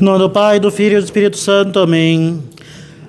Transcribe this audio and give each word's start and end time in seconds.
Em 0.00 0.04
nome 0.04 0.18
do 0.18 0.30
Pai, 0.30 0.60
do 0.60 0.70
Filho 0.70 0.96
e 0.96 1.00
do 1.00 1.04
Espírito 1.04 1.36
Santo. 1.36 1.80
Amém. 1.80 2.40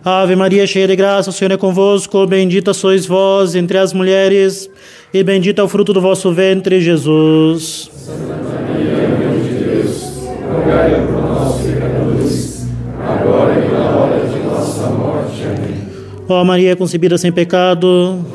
Ave 0.04 0.36
Maria, 0.36 0.66
cheia 0.66 0.88
de 0.88 0.96
graça, 0.96 1.30
o 1.30 1.34
Senhor 1.34 1.52
é 1.52 1.58
convosco. 1.58 2.26
Bendita 2.26 2.74
sois 2.74 3.06
vós 3.06 3.54
entre 3.54 3.78
as 3.78 3.94
mulheres, 3.94 4.70
e 5.14 5.22
bendito 5.24 5.60
é 5.60 5.64
o 5.64 5.68
fruto 5.68 5.94
do 5.94 6.02
vosso 6.02 6.32
ventre, 6.32 6.82
Jesus. 6.82 7.92
Santa 7.94 8.20
Maria, 8.22 9.08
Mãe 9.08 9.42
de 9.44 9.64
Deus, 9.64 10.04
rogai 10.52 11.06
por 11.06 11.22
nós, 11.22 11.62
pecadores, 11.62 12.68
agora 13.08 13.54
e 13.54 13.72
na 13.72 13.90
hora 13.92 14.28
de 14.28 14.40
nossa 14.40 14.90
morte. 14.90 15.44
Amém. 15.44 15.88
Ó 16.28 16.44
Maria 16.44 16.76
concebida 16.76 17.18
sem 17.18 17.32
pecado. 17.32 18.26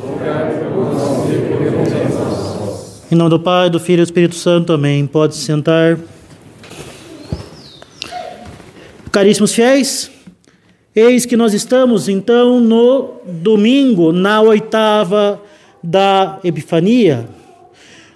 Em 3.11 3.15
nome 3.15 3.29
do 3.29 3.39
Pai, 3.39 3.69
do 3.69 3.79
Filho 3.79 3.99
e 3.99 4.01
do 4.01 4.05
Espírito 4.05 4.35
Santo. 4.35 4.71
Amém. 4.71 5.05
Pode 5.05 5.35
se 5.35 5.41
sentar. 5.41 5.97
Caríssimos 9.15 9.53
fiéis, 9.53 10.11
eis 10.93 11.25
que 11.25 11.37
nós 11.37 11.53
estamos 11.53 12.09
então 12.09 12.59
no 12.59 13.21
domingo, 13.25 14.11
na 14.11 14.41
oitava 14.41 15.41
da 15.81 16.37
Epifania. 16.43 17.25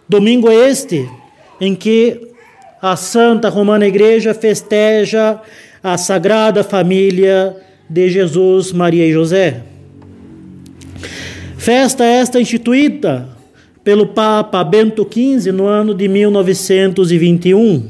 Domingo 0.09 0.51
este 0.51 1.09
em 1.61 1.73
que 1.73 2.33
a 2.81 2.97
Santa 2.97 3.47
Romana 3.47 3.87
Igreja 3.87 4.33
festeja 4.33 5.39
a 5.81 5.97
Sagrada 5.97 6.65
Família 6.65 7.55
de 7.89 8.09
Jesus, 8.09 8.73
Maria 8.73 9.05
e 9.05 9.13
José. 9.13 9.61
Festa 11.57 12.03
esta 12.03 12.41
instituída 12.41 13.29
pelo 13.85 14.07
Papa 14.07 14.61
Bento 14.65 15.07
XV 15.09 15.53
no 15.53 15.65
ano 15.65 15.95
de 15.95 16.09
1921. 16.09 17.89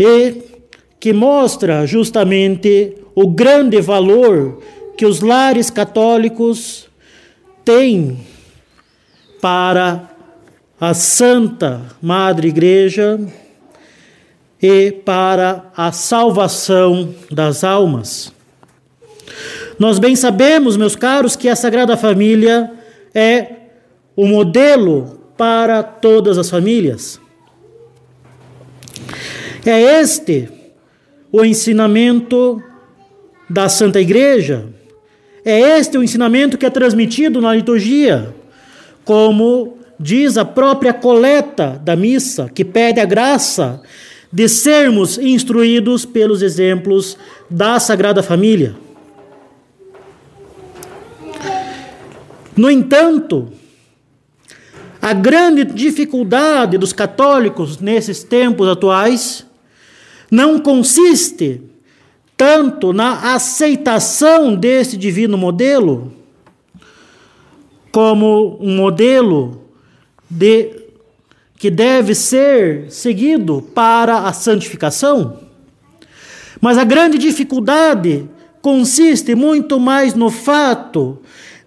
E 0.00 0.51
que 1.02 1.12
mostra 1.12 1.84
justamente 1.84 2.94
o 3.12 3.26
grande 3.26 3.80
valor 3.80 4.62
que 4.96 5.04
os 5.04 5.20
lares 5.20 5.68
católicos 5.68 6.88
têm 7.64 8.24
para 9.40 10.08
a 10.80 10.94
Santa 10.94 11.82
Madre 12.00 12.46
Igreja 12.46 13.18
e 14.62 14.92
para 14.92 15.72
a 15.76 15.90
salvação 15.90 17.12
das 17.28 17.64
almas. 17.64 18.32
Nós 19.80 19.98
bem 19.98 20.14
sabemos, 20.14 20.76
meus 20.76 20.94
caros, 20.94 21.34
que 21.34 21.48
a 21.48 21.56
Sagrada 21.56 21.96
Família 21.96 22.70
é 23.12 23.46
o 24.14 24.24
modelo 24.24 25.18
para 25.36 25.82
todas 25.82 26.38
as 26.38 26.48
famílias. 26.48 27.20
É 29.66 30.00
este 30.00 30.61
o 31.32 31.42
ensinamento 31.44 32.62
da 33.48 33.68
Santa 33.68 34.00
Igreja. 34.00 34.66
É 35.44 35.78
este 35.78 35.96
o 35.96 36.02
ensinamento 36.02 36.58
que 36.58 36.66
é 36.66 36.70
transmitido 36.70 37.40
na 37.40 37.54
liturgia, 37.54 38.34
como 39.04 39.78
diz 39.98 40.36
a 40.36 40.44
própria 40.44 40.92
coleta 40.92 41.80
da 41.82 41.96
missa, 41.96 42.50
que 42.54 42.64
pede 42.64 43.00
a 43.00 43.04
graça 43.04 43.82
de 44.30 44.48
sermos 44.48 45.18
instruídos 45.18 46.04
pelos 46.04 46.42
exemplos 46.42 47.16
da 47.50 47.80
Sagrada 47.80 48.22
Família. 48.22 48.74
No 52.56 52.70
entanto, 52.70 53.48
a 55.00 55.12
grande 55.12 55.64
dificuldade 55.64 56.78
dos 56.78 56.92
católicos 56.92 57.78
nesses 57.78 58.22
tempos 58.22 58.68
atuais 58.68 59.46
não 60.32 60.58
consiste 60.58 61.60
tanto 62.38 62.94
na 62.94 63.34
aceitação 63.34 64.54
desse 64.54 64.96
divino 64.96 65.36
modelo, 65.36 66.10
como 67.92 68.56
um 68.58 68.74
modelo 68.74 69.66
de, 70.30 70.70
que 71.58 71.70
deve 71.70 72.14
ser 72.14 72.90
seguido 72.90 73.60
para 73.74 74.20
a 74.20 74.32
santificação, 74.32 75.38
mas 76.62 76.78
a 76.78 76.84
grande 76.84 77.18
dificuldade 77.18 78.26
consiste 78.62 79.34
muito 79.34 79.78
mais 79.78 80.14
no 80.14 80.30
fato 80.30 81.18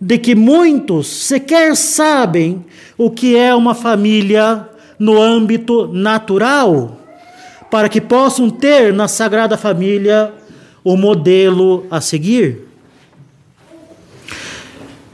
de 0.01 0.17
que 0.17 0.33
muitos 0.33 1.05
sequer 1.05 1.75
sabem 1.75 2.65
o 2.97 3.11
que 3.11 3.37
é 3.37 3.53
uma 3.53 3.75
família 3.75 4.67
no 4.97 5.21
âmbito 5.21 5.87
natural 5.93 7.04
para 7.75 7.89
que 7.89 7.99
possam 7.99 8.49
ter 8.49 8.93
na 8.93 9.05
Sagrada 9.05 9.57
Família 9.57 10.33
o 10.81 10.95
modelo 10.95 11.85
a 11.91 11.99
seguir. 11.99 12.59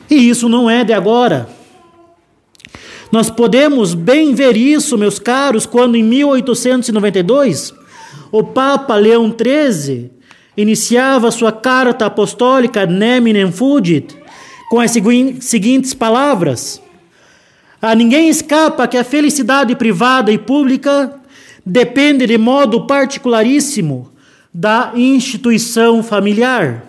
E 0.07 0.29
isso 0.29 0.47
não 0.47 0.69
é 0.69 0.83
de 0.83 0.93
agora. 0.93 1.49
Nós 3.11 3.31
podemos 3.31 3.95
bem 3.95 4.35
ver 4.35 4.55
isso, 4.55 4.95
meus 4.95 5.17
caros, 5.17 5.65
quando 5.65 5.95
em 5.95 6.03
1892 6.03 7.73
o 8.31 8.43
Papa 8.43 8.95
Leão 8.95 9.35
XIII 9.35 10.11
iniciava 10.55 11.31
sua 11.31 11.51
carta 11.51 12.05
apostólica 12.05 12.85
Neminem 12.85 13.51
Fugit 13.51 14.15
com 14.69 14.79
as 14.79 14.91
seguintes 15.39 15.95
palavras: 15.95 16.79
A 17.81 17.95
ninguém 17.95 18.29
escapa 18.29 18.87
que 18.87 18.97
a 18.97 19.03
felicidade 19.03 19.75
privada 19.75 20.31
e 20.31 20.37
pública 20.37 21.20
depende 21.65 22.25
de 22.25 22.37
modo 22.37 22.85
particularíssimo 22.85 24.11
da 24.53 24.91
instituição 24.95 26.03
familiar. 26.03 26.83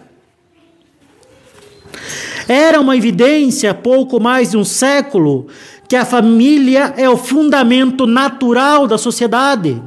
Era 2.49 2.81
uma 2.81 2.97
evidência 2.97 3.71
há 3.71 3.75
pouco 3.75 4.19
mais 4.21 4.51
de 4.51 4.57
um 4.57 4.65
século 4.65 5.47
que 5.89 5.95
a 5.95 6.05
família 6.05 6.95
é 6.97 7.09
o 7.09 7.17
fundamento 7.17 8.07
natural 8.07 8.87
da 8.87 8.99
sociedade, 8.99 9.81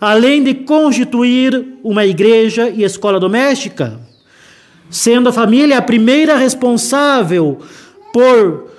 além 0.00 0.42
de 0.42 0.54
constituir 0.54 1.78
uma 1.82 2.04
igreja 2.04 2.68
e 2.68 2.82
escola 2.82 3.20
doméstica, 3.20 4.00
sendo 4.90 5.28
a 5.28 5.32
família 5.32 5.78
a 5.78 5.82
primeira 5.82 6.36
responsável 6.36 7.60
por 8.12 8.70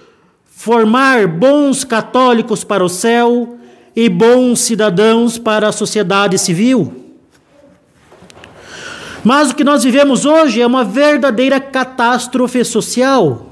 formar 0.45 1.25
bons 1.27 1.83
católicos 1.83 2.63
para 2.63 2.83
o 2.83 2.89
céu 2.89 3.57
e 3.95 4.09
bons 4.09 4.59
cidadãos 4.61 5.37
para 5.37 5.67
a 5.67 5.71
sociedade 5.71 6.37
civil. 6.37 6.93
Mas 9.23 9.51
o 9.51 9.55
que 9.55 9.63
nós 9.63 9.83
vivemos 9.83 10.25
hoje 10.25 10.61
é 10.61 10.65
uma 10.65 10.83
verdadeira 10.83 11.59
catástrofe 11.59 12.63
social. 12.65 13.47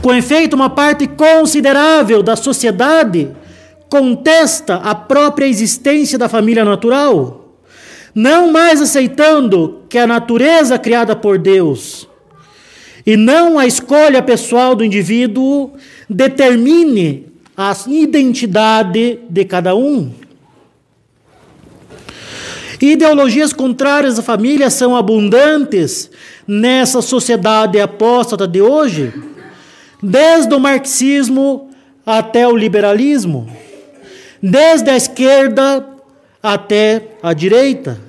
Com 0.00 0.14
efeito, 0.14 0.54
uma 0.54 0.70
parte 0.70 1.06
considerável 1.06 2.22
da 2.22 2.36
sociedade 2.36 3.30
contesta 3.88 4.76
a 4.76 4.94
própria 4.94 5.46
existência 5.46 6.16
da 6.16 6.28
família 6.28 6.64
natural, 6.64 7.56
não 8.14 8.52
mais 8.52 8.80
aceitando 8.80 9.82
que 9.88 9.98
a 9.98 10.06
natureza 10.06 10.78
criada 10.78 11.16
por 11.16 11.36
Deus 11.36 12.08
e 13.04 13.16
não 13.16 13.58
a 13.58 13.66
escolha 13.66 14.22
pessoal 14.22 14.74
do 14.74 14.84
indivíduo 14.84 15.72
determine 16.08 17.29
a 17.62 17.76
identidade 17.88 19.18
de 19.28 19.44
cada 19.44 19.76
um. 19.76 20.10
Ideologias 22.80 23.52
contrárias 23.52 24.18
à 24.18 24.22
família 24.22 24.70
são 24.70 24.96
abundantes 24.96 26.10
nessa 26.48 27.02
sociedade 27.02 27.78
apóstata 27.78 28.48
de 28.48 28.62
hoje, 28.62 29.12
desde 30.02 30.54
o 30.54 30.58
marxismo 30.58 31.68
até 32.06 32.48
o 32.48 32.56
liberalismo, 32.56 33.46
desde 34.42 34.88
a 34.88 34.96
esquerda 34.96 35.86
até 36.42 37.08
a 37.22 37.34
direita, 37.34 38.00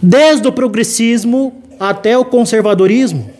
desde 0.00 0.48
o 0.48 0.52
progressismo 0.52 1.62
até 1.78 2.16
o 2.16 2.24
conservadorismo. 2.24 3.37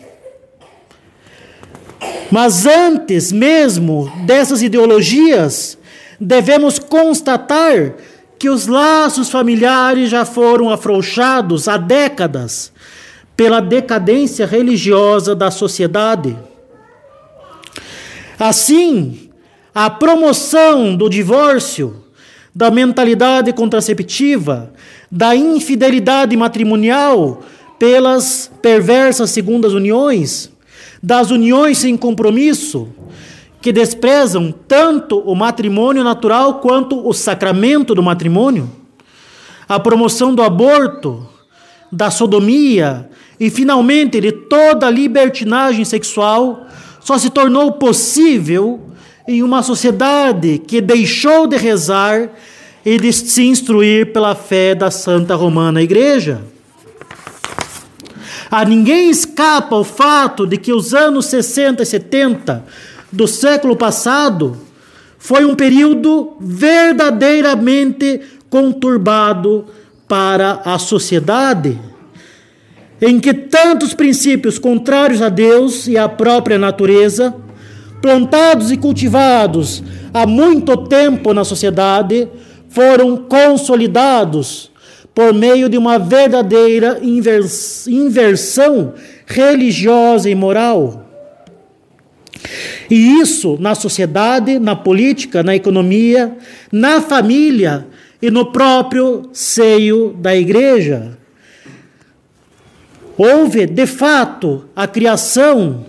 Mas 2.31 2.65
antes 2.65 3.31
mesmo 3.31 4.11
dessas 4.25 4.61
ideologias, 4.61 5.77
devemos 6.19 6.77
constatar 6.77 7.95
que 8.37 8.49
os 8.49 8.67
laços 8.67 9.29
familiares 9.29 10.09
já 10.09 10.23
foram 10.23 10.69
afrouxados 10.69 11.67
há 11.67 11.75
décadas 11.75 12.71
pela 13.35 13.59
decadência 13.59 14.45
religiosa 14.45 15.35
da 15.35 15.49
sociedade. 15.49 16.37
Assim, 18.39 19.29
a 19.73 19.89
promoção 19.89 20.95
do 20.95 21.09
divórcio, 21.09 22.03
da 22.53 22.71
mentalidade 22.71 23.51
contraceptiva, 23.53 24.71
da 25.11 25.35
infidelidade 25.35 26.35
matrimonial 26.37 27.41
pelas 27.77 28.51
perversas 28.61 29.29
segundas 29.29 29.73
uniões, 29.73 30.49
das 31.01 31.31
uniões 31.31 31.77
sem 31.77 31.95
compromisso, 31.95 32.89
que 33.61 33.71
desprezam 33.71 34.53
tanto 34.67 35.19
o 35.19 35.35
matrimônio 35.35 36.03
natural 36.03 36.55
quanto 36.55 37.07
o 37.07 37.13
sacramento 37.13 37.93
do 37.93 38.03
matrimônio, 38.03 38.69
a 39.67 39.79
promoção 39.79 40.33
do 40.33 40.41
aborto, 40.41 41.27
da 41.91 42.09
sodomia 42.09 43.09
e, 43.39 43.49
finalmente, 43.49 44.21
de 44.21 44.31
toda 44.31 44.87
a 44.87 44.91
libertinagem 44.91 45.83
sexual, 45.83 46.67
só 46.99 47.17
se 47.17 47.29
tornou 47.29 47.73
possível 47.73 48.79
em 49.27 49.43
uma 49.43 49.61
sociedade 49.61 50.59
que 50.59 50.81
deixou 50.81 51.47
de 51.47 51.57
rezar 51.57 52.29
e 52.85 52.97
de 52.97 53.11
se 53.11 53.43
instruir 53.43 54.11
pela 54.11 54.35
fé 54.35 54.73
da 54.73 54.89
Santa 54.89 55.35
Romana 55.35 55.81
Igreja. 55.81 56.41
A 58.51 58.65
ninguém 58.65 59.09
escapa 59.09 59.75
o 59.75 59.83
fato 59.83 60.47
de 60.47 60.57
que 60.57 60.73
os 60.73 60.93
anos 60.93 61.27
60 61.27 61.83
e 61.83 61.85
70 61.85 62.65
do 63.11 63.27
século 63.27 63.75
passado 63.75 64.57
foi 65.19 65.45
um 65.45 65.53
período 65.53 66.35
verdadeiramente 66.39 68.21
conturbado 68.49 69.65
para 70.07 70.61
a 70.65 70.79
sociedade, 70.79 71.79
em 72.99 73.19
que 73.19 73.33
tantos 73.33 73.93
princípios 73.93 74.57
contrários 74.57 75.21
a 75.21 75.29
Deus 75.29 75.87
e 75.87 75.97
à 75.97 76.09
própria 76.09 76.57
natureza, 76.57 77.35
plantados 78.01 78.71
e 78.71 78.77
cultivados 78.77 79.83
há 80.11 80.25
muito 80.25 80.75
tempo 80.87 81.33
na 81.33 81.43
sociedade, 81.43 82.27
foram 82.69 83.15
consolidados 83.17 84.71
por 85.19 85.33
meio 85.33 85.67
de 85.67 85.77
uma 85.77 85.99
verdadeira 85.99 87.01
inversão 87.03 88.93
religiosa 89.25 90.29
e 90.29 90.33
moral. 90.33 91.09
E 92.89 93.19
isso 93.19 93.57
na 93.59 93.75
sociedade, 93.75 94.57
na 94.59 94.77
política, 94.77 95.43
na 95.43 95.53
economia, 95.53 96.37
na 96.71 97.01
família 97.01 97.85
e 98.21 98.31
no 98.31 98.53
próprio 98.53 99.23
seio 99.33 100.15
da 100.17 100.33
igreja. 100.33 101.17
Houve, 103.17 103.65
de 103.65 103.85
fato, 103.85 104.69
a 104.73 104.87
criação 104.87 105.85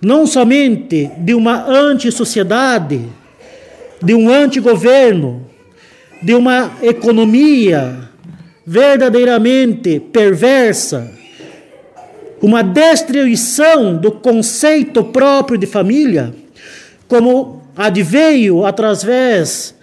não 0.00 0.26
somente 0.26 1.08
de 1.18 1.32
uma 1.32 1.64
antissociedade, 1.70 3.08
de 4.02 4.14
um 4.14 4.28
antigoverno, 4.28 5.46
de 6.20 6.34
uma 6.34 6.72
economia 6.82 8.10
verdadeiramente 8.66 10.00
perversa, 10.00 11.12
uma 12.40 12.62
destruição 12.62 13.96
do 13.96 14.10
conceito 14.10 15.04
próprio 15.04 15.58
de 15.58 15.66
família, 15.66 16.34
como 17.06 17.62
adveio 17.76 18.64
através 18.66 19.74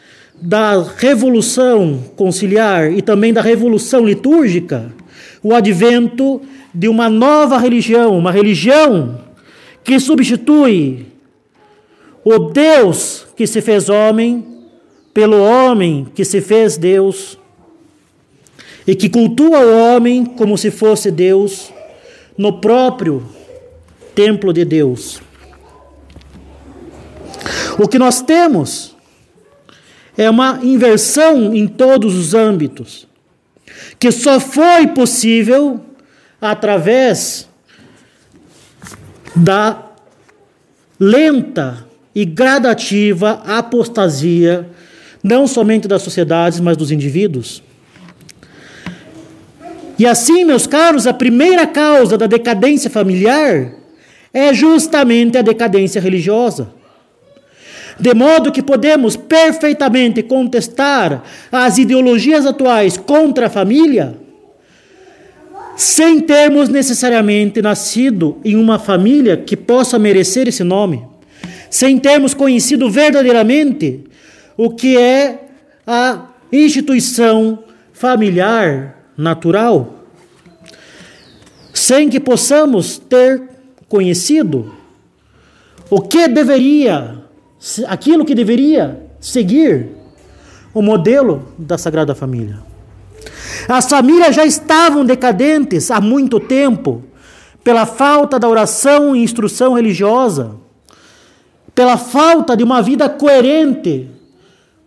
da 0.41 0.81
revolução 0.97 2.03
conciliar 2.15 2.91
e 2.91 3.01
também 3.01 3.33
da 3.33 3.41
revolução 3.41 4.05
litúrgica, 4.05 4.93
o 5.41 5.53
advento 5.53 6.41
de 6.73 6.87
uma 6.87 7.09
nova 7.09 7.57
religião, 7.57 8.17
uma 8.17 8.31
religião 8.31 9.19
que 9.83 9.99
substitui 9.99 11.07
o 12.23 12.37
Deus 12.37 13.25
que 13.35 13.47
se 13.47 13.61
fez 13.61 13.89
homem 13.89 14.45
pelo 15.13 15.41
homem 15.41 16.07
que 16.13 16.23
se 16.23 16.41
fez 16.41 16.77
Deus 16.77 17.38
e 18.89 18.95
que 18.95 19.07
cultua 19.07 19.59
o 19.59 19.77
homem 19.77 20.25
como 20.25 20.57
se 20.57 20.71
fosse 20.71 21.11
Deus 21.11 21.71
no 22.35 22.59
próprio 22.59 23.23
templo 24.15 24.51
de 24.51 24.65
Deus. 24.65 25.21
O 27.77 27.87
que 27.87 27.99
nós 27.99 28.23
temos 28.23 28.95
é 30.17 30.27
uma 30.27 30.59
inversão 30.63 31.53
em 31.53 31.67
todos 31.67 32.15
os 32.15 32.33
âmbitos, 32.33 33.07
que 33.99 34.11
só 34.11 34.39
foi 34.39 34.87
possível 34.87 35.79
através 36.41 37.47
da 39.35 39.83
lenta 40.99 41.85
e 42.15 42.25
gradativa 42.25 43.43
apostasia, 43.45 44.67
não 45.23 45.45
somente 45.45 45.87
das 45.87 46.01
sociedades, 46.01 46.59
mas 46.59 46.75
dos 46.75 46.89
indivíduos. 46.89 47.68
E 49.99 50.05
assim, 50.05 50.45
meus 50.45 50.65
caros, 50.65 51.05
a 51.05 51.13
primeira 51.13 51.67
causa 51.67 52.17
da 52.17 52.25
decadência 52.25 52.89
familiar 52.89 53.73
é 54.33 54.53
justamente 54.53 55.37
a 55.37 55.41
decadência 55.41 55.99
religiosa. 55.99 56.69
De 57.99 58.13
modo 58.13 58.49
que 58.49 58.61
podemos 58.61 59.17
perfeitamente 59.17 60.23
contestar 60.23 61.21
as 61.51 61.77
ideologias 61.77 62.45
atuais 62.45 62.95
contra 62.95 63.47
a 63.47 63.49
família, 63.49 64.15
sem 65.75 66.21
termos 66.21 66.69
necessariamente 66.69 67.61
nascido 67.61 68.37
em 68.45 68.55
uma 68.55 68.79
família 68.79 69.35
que 69.35 69.57
possa 69.57 69.99
merecer 69.99 70.47
esse 70.47 70.63
nome, 70.63 71.05
sem 71.69 71.99
termos 71.99 72.33
conhecido 72.33 72.89
verdadeiramente 72.89 74.05
o 74.55 74.69
que 74.69 74.97
é 74.97 75.49
a 75.85 76.27
instituição 76.53 77.65
familiar 77.91 78.98
natural, 79.19 79.95
sem 81.73 82.09
que 82.09 82.21
possamos 82.21 82.97
ter 82.97 83.43
conhecido 83.89 84.73
o 85.89 86.01
que 86.01 86.25
deveria, 86.29 87.21
aquilo 87.87 88.23
que 88.23 88.33
deveria 88.33 89.05
seguir 89.19 89.89
o 90.73 90.81
modelo 90.81 91.49
da 91.57 91.77
Sagrada 91.77 92.15
Família. 92.15 92.59
As 93.67 93.89
famílias 93.89 94.33
já 94.33 94.45
estavam 94.45 95.03
decadentes 95.03 95.91
há 95.91 95.99
muito 95.99 96.39
tempo, 96.39 97.03
pela 97.61 97.85
falta 97.85 98.39
da 98.39 98.47
oração 98.47 99.13
e 99.13 99.21
instrução 99.21 99.73
religiosa, 99.73 100.55
pela 101.75 101.97
falta 101.97 102.55
de 102.55 102.63
uma 102.63 102.81
vida 102.81 103.09
coerente 103.09 104.09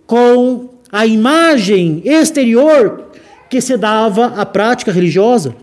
com 0.07 0.71
a 0.91 1.05
imagem 1.05 2.01
exterior 2.05 3.12
que 3.53 3.61
se 3.61 3.77
dava 3.77 4.29
à 4.29 4.47
prática 4.47 4.91
religiosa. 4.91 5.55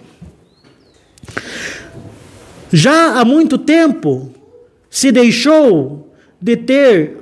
Já 2.71 3.19
há 3.19 3.25
muito 3.25 3.57
tempo 3.57 4.31
se 4.91 5.11
deixou 5.11 6.13
de 6.39 6.55
ter 6.55 7.17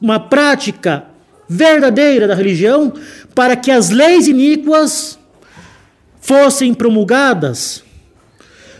uma 0.00 0.20
prática 0.20 1.04
verdadeira 1.48 2.28
da 2.28 2.36
religião 2.36 2.92
para 3.34 3.56
que 3.56 3.72
as 3.72 3.90
leis 3.90 4.28
iníquas 4.28 5.18
fossem 6.20 6.72
promulgadas, 6.72 7.82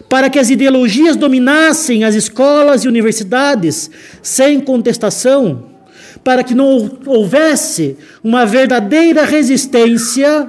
para 0.08 0.30
que 0.30 0.38
as 0.38 0.50
ideologias 0.50 1.16
dominassem 1.16 2.04
as 2.04 2.14
escolas 2.14 2.84
e 2.84 2.88
universidades 2.88 3.90
sem 4.22 4.60
contestação, 4.60 5.64
para 6.22 6.44
que 6.44 6.54
não 6.54 6.88
houvesse 7.04 7.96
uma 8.22 8.46
verdadeira 8.46 9.24
resistência 9.24 10.48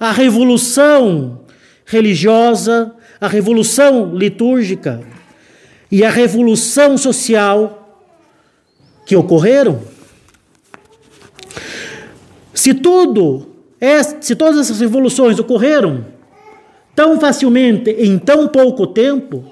a 0.00 0.12
revolução 0.12 1.40
religiosa, 1.84 2.94
a 3.20 3.28
revolução 3.28 4.16
litúrgica 4.16 5.02
e 5.92 6.02
a 6.02 6.08
revolução 6.08 6.96
social 6.96 8.08
que 9.04 9.14
ocorreram. 9.14 9.82
Se 12.54 12.72
tudo, 12.72 13.46
se 14.22 14.34
todas 14.34 14.60
essas 14.60 14.80
revoluções 14.80 15.38
ocorreram 15.38 16.06
tão 16.94 17.20
facilmente 17.20 17.90
em 17.90 18.18
tão 18.18 18.48
pouco 18.48 18.86
tempo, 18.86 19.44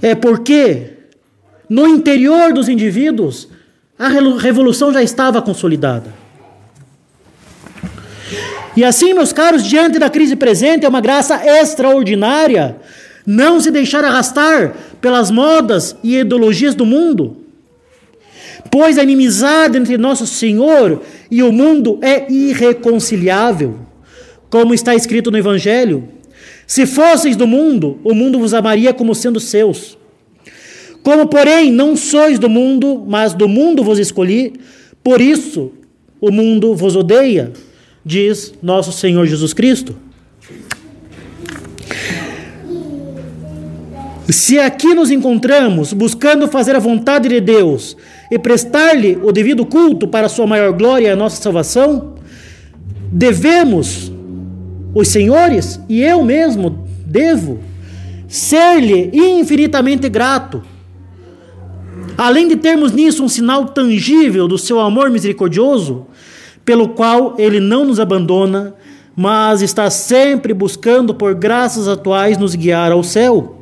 é 0.00 0.14
porque 0.14 0.94
no 1.68 1.86
interior 1.86 2.52
dos 2.54 2.68
indivíduos 2.68 3.48
a 3.98 4.08
revolução 4.08 4.90
já 4.90 5.02
estava 5.02 5.42
consolidada. 5.42 6.21
E 8.76 8.84
assim, 8.84 9.12
meus 9.12 9.32
caros, 9.32 9.64
diante 9.64 9.98
da 9.98 10.08
crise 10.08 10.36
presente, 10.36 10.86
é 10.86 10.88
uma 10.88 11.00
graça 11.00 11.40
extraordinária 11.44 12.76
não 13.26 13.60
se 13.60 13.70
deixar 13.70 14.04
arrastar 14.04 14.74
pelas 15.00 15.30
modas 15.30 15.96
e 16.02 16.16
ideologias 16.16 16.74
do 16.74 16.84
mundo. 16.84 17.36
Pois 18.70 18.98
a 18.98 19.02
inimizade 19.02 19.76
entre 19.76 19.98
nosso 19.98 20.26
Senhor 20.26 21.02
e 21.30 21.42
o 21.42 21.52
mundo 21.52 21.98
é 22.02 22.30
irreconciliável, 22.32 23.78
como 24.50 24.74
está 24.74 24.94
escrito 24.94 25.30
no 25.30 25.38
Evangelho. 25.38 26.08
Se 26.66 26.86
fosseis 26.86 27.36
do 27.36 27.46
mundo, 27.46 27.98
o 28.02 28.14
mundo 28.14 28.38
vos 28.38 28.54
amaria 28.54 28.94
como 28.94 29.14
sendo 29.14 29.38
seus. 29.38 29.98
Como, 31.02 31.26
porém, 31.26 31.70
não 31.70 31.96
sois 31.96 32.38
do 32.38 32.48
mundo, 32.48 33.04
mas 33.06 33.34
do 33.34 33.48
mundo 33.48 33.82
vos 33.82 33.98
escolhi, 33.98 34.54
por 35.02 35.20
isso 35.20 35.72
o 36.20 36.30
mundo 36.30 36.74
vos 36.74 36.94
odeia 36.94 37.52
diz 38.04 38.54
nosso 38.62 38.92
Senhor 38.92 39.26
Jesus 39.26 39.52
Cristo. 39.52 39.96
Se 44.28 44.58
aqui 44.58 44.94
nos 44.94 45.10
encontramos 45.10 45.92
buscando 45.92 46.48
fazer 46.48 46.74
a 46.74 46.78
vontade 46.78 47.28
de 47.28 47.40
Deus 47.40 47.96
e 48.30 48.38
prestar-lhe 48.38 49.18
o 49.22 49.30
devido 49.30 49.66
culto 49.66 50.08
para 50.08 50.26
a 50.26 50.28
sua 50.28 50.46
maior 50.46 50.72
glória 50.72 51.08
e 51.08 51.10
a 51.10 51.16
nossa 51.16 51.42
salvação, 51.42 52.14
devemos, 53.10 54.10
os 54.94 55.08
senhores 55.08 55.80
e 55.88 56.00
eu 56.02 56.24
mesmo 56.24 56.86
devo, 57.04 57.60
ser-lhe 58.26 59.10
infinitamente 59.12 60.08
grato. 60.08 60.62
Além 62.16 62.48
de 62.48 62.56
termos 62.56 62.92
nisso 62.92 63.22
um 63.22 63.28
sinal 63.28 63.66
tangível 63.66 64.48
do 64.48 64.56
seu 64.56 64.80
amor 64.80 65.10
misericordioso, 65.10 66.06
pelo 66.64 66.90
qual 66.90 67.34
ele 67.38 67.60
não 67.60 67.84
nos 67.84 67.98
abandona, 67.98 68.74
mas 69.16 69.62
está 69.62 69.90
sempre 69.90 70.54
buscando 70.54 71.14
por 71.14 71.34
graças 71.34 71.88
atuais 71.88 72.38
nos 72.38 72.54
guiar 72.54 72.92
ao 72.92 73.02
céu. 73.02 73.58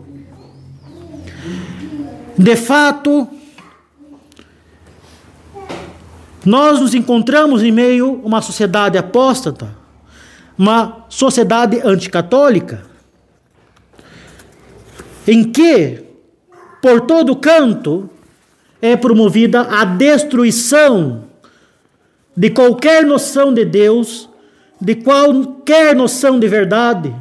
De 2.37 2.57
fato, 2.57 3.29
nós 6.45 6.81
nos 6.81 6.95
encontramos 6.95 7.63
em 7.63 7.73
meio 7.73 8.21
a 8.23 8.27
uma 8.27 8.43
sociedade 8.43 8.97
apóstata, 8.97 9.77
uma 10.57 11.05
sociedade 11.09 11.81
anticatólica, 11.85 12.83
em 15.27 15.45
que, 15.45 16.03
por 16.81 17.03
todo 17.03 17.37
canto, 17.37 18.09
é 18.81 18.97
promovida 18.97 19.63
a 19.63 19.85
destruição 19.85 21.30
de 22.41 22.49
qualquer 22.49 23.05
noção 23.05 23.53
de 23.53 23.67
Deus, 23.67 24.27
de 24.81 24.95
qualquer 24.95 25.95
noção 25.95 26.41
de 26.41 26.49
verdade, 26.49 27.15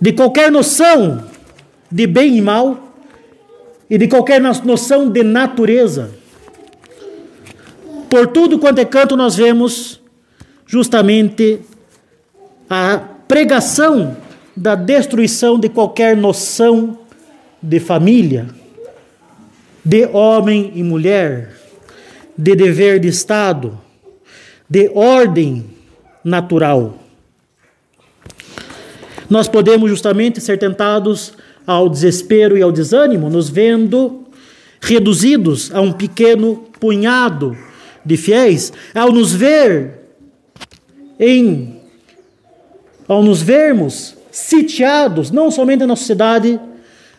de 0.00 0.12
qualquer 0.12 0.52
noção 0.52 1.24
de 1.90 2.06
bem 2.06 2.36
e 2.36 2.40
mal 2.40 2.94
e 3.90 3.98
de 3.98 4.06
qualquer 4.06 4.40
noção 4.40 5.10
de 5.10 5.24
natureza. 5.24 6.12
Por 8.08 8.28
tudo 8.28 8.56
quanto 8.56 8.78
é 8.78 8.84
canto, 8.84 9.16
nós 9.16 9.34
vemos 9.34 10.00
justamente 10.64 11.58
a 12.70 12.98
pregação 13.26 14.16
da 14.56 14.76
destruição 14.76 15.58
de 15.58 15.68
qualquer 15.68 16.16
noção 16.16 17.00
de 17.60 17.80
família, 17.80 18.46
de 19.84 20.06
homem 20.06 20.70
e 20.72 20.84
mulher 20.84 21.61
de 22.36 22.54
dever 22.54 22.98
de 22.98 23.08
Estado, 23.08 23.78
de 24.68 24.90
ordem 24.94 25.64
natural. 26.24 26.98
Nós 29.28 29.48
podemos 29.48 29.88
justamente 29.88 30.40
ser 30.40 30.58
tentados 30.58 31.32
ao 31.66 31.88
desespero 31.88 32.56
e 32.56 32.62
ao 32.62 32.72
desânimo, 32.72 33.30
nos 33.30 33.48
vendo 33.48 34.26
reduzidos 34.80 35.72
a 35.74 35.80
um 35.80 35.92
pequeno 35.92 36.56
punhado 36.80 37.56
de 38.04 38.16
fiéis, 38.16 38.72
ao 38.94 39.12
nos 39.12 39.32
ver 39.32 40.00
em 41.18 41.80
ao 43.06 43.22
nos 43.22 43.42
vermos 43.42 44.16
sitiados 44.30 45.30
não 45.30 45.50
somente 45.50 45.84
na 45.84 45.94
sociedade, 45.94 46.58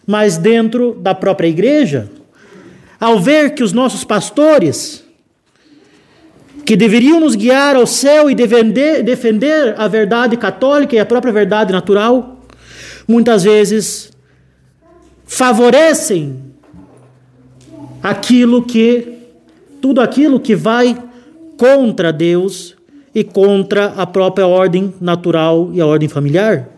mas 0.05 0.37
dentro 0.37 0.93
da 0.95 1.13
própria 1.13 1.47
igreja, 1.47 2.09
ao 2.99 3.19
ver 3.19 3.53
que 3.53 3.63
os 3.63 3.71
nossos 3.71 4.03
pastores 4.03 5.02
que 6.65 6.75
deveriam 6.75 7.19
nos 7.19 7.35
guiar 7.35 7.75
ao 7.75 7.85
céu 7.85 8.29
e 8.29 8.35
defender, 8.35 9.03
defender 9.03 9.75
a 9.77 9.87
verdade 9.87 10.37
católica 10.37 10.95
e 10.95 10.99
a 10.99 11.05
própria 11.05 11.33
verdade 11.33 11.71
natural, 11.71 12.39
muitas 13.07 13.43
vezes 13.43 14.11
favorecem 15.25 16.53
aquilo 18.01 18.63
que 18.63 19.17
tudo 19.81 19.99
aquilo 19.99 20.39
que 20.39 20.55
vai 20.55 20.97
contra 21.57 22.13
Deus 22.13 22.75
e 23.13 23.23
contra 23.23 23.87
a 23.97 24.05
própria 24.05 24.47
ordem 24.47 24.93
natural 24.99 25.69
e 25.73 25.81
a 25.81 25.85
ordem 25.85 26.07
familiar. 26.07 26.69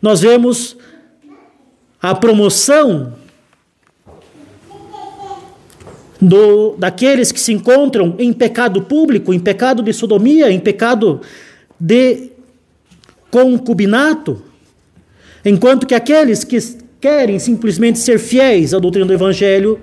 Nós 0.00 0.20
vemos 0.20 0.76
a 2.00 2.14
promoção 2.14 3.14
do, 6.20 6.74
daqueles 6.76 7.32
que 7.32 7.40
se 7.40 7.52
encontram 7.52 8.14
em 8.18 8.32
pecado 8.32 8.82
público, 8.82 9.32
em 9.32 9.38
pecado 9.38 9.82
de 9.82 9.92
sodomia, 9.92 10.50
em 10.50 10.60
pecado 10.60 11.20
de 11.78 12.30
concubinato, 13.30 14.42
enquanto 15.44 15.86
que 15.86 15.94
aqueles 15.94 16.44
que 16.44 16.58
querem 17.00 17.38
simplesmente 17.38 17.98
ser 17.98 18.18
fiéis 18.18 18.74
à 18.74 18.78
doutrina 18.78 19.06
do 19.06 19.12
Evangelho 19.14 19.80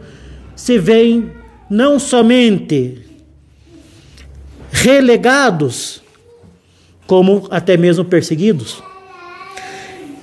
se 0.56 0.78
veem 0.78 1.32
não 1.70 1.98
somente 1.98 3.00
relegados, 4.72 6.04
como 7.08 7.48
até 7.50 7.76
mesmo 7.78 8.06
perseguidos. 8.06 8.84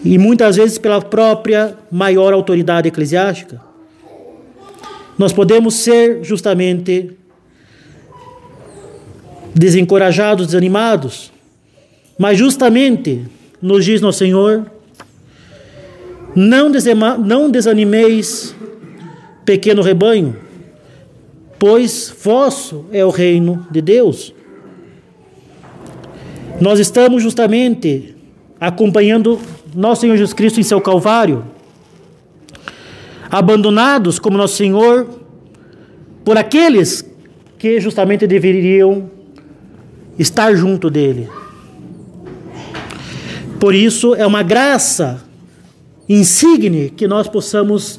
E 0.04 0.18
muitas 0.18 0.56
vezes 0.56 0.78
pela 0.78 1.00
própria 1.00 1.76
maior 1.90 2.32
autoridade 2.32 2.88
eclesiástica. 2.88 3.60
Nós 5.18 5.32
podemos 5.32 5.74
ser 5.74 6.24
justamente 6.24 7.10
desencorajados, 9.54 10.46
desanimados, 10.46 11.32
mas 12.18 12.36
justamente 12.36 13.24
nos 13.62 13.84
diz 13.84 14.00
nosso 14.00 14.18
Senhor: 14.18 14.66
não, 16.34 16.68
não 17.18 17.50
desanimeis, 17.50 18.54
pequeno 19.44 19.82
rebanho, 19.82 20.36
pois 21.58 22.12
vosso 22.22 22.86
é 22.90 23.04
o 23.04 23.10
reino 23.10 23.66
de 23.70 23.80
Deus. 23.80 24.34
Nós 26.60 26.78
estamos 26.78 27.22
justamente 27.22 28.14
acompanhando 28.60 29.40
nosso 29.74 30.02
Senhor 30.02 30.16
Jesus 30.16 30.32
Cristo 30.32 30.60
em 30.60 30.62
seu 30.62 30.80
Calvário 30.80 31.53
abandonados 33.34 34.20
como 34.20 34.38
nosso 34.38 34.54
Senhor 34.54 35.08
por 36.24 36.38
aqueles 36.38 37.04
que 37.58 37.80
justamente 37.80 38.28
deveriam 38.28 39.10
estar 40.16 40.54
junto 40.54 40.88
dele. 40.88 41.28
Por 43.58 43.74
isso 43.74 44.14
é 44.14 44.24
uma 44.24 44.44
graça 44.44 45.24
insigne 46.08 46.90
que 46.90 47.08
nós 47.08 47.26
possamos 47.26 47.98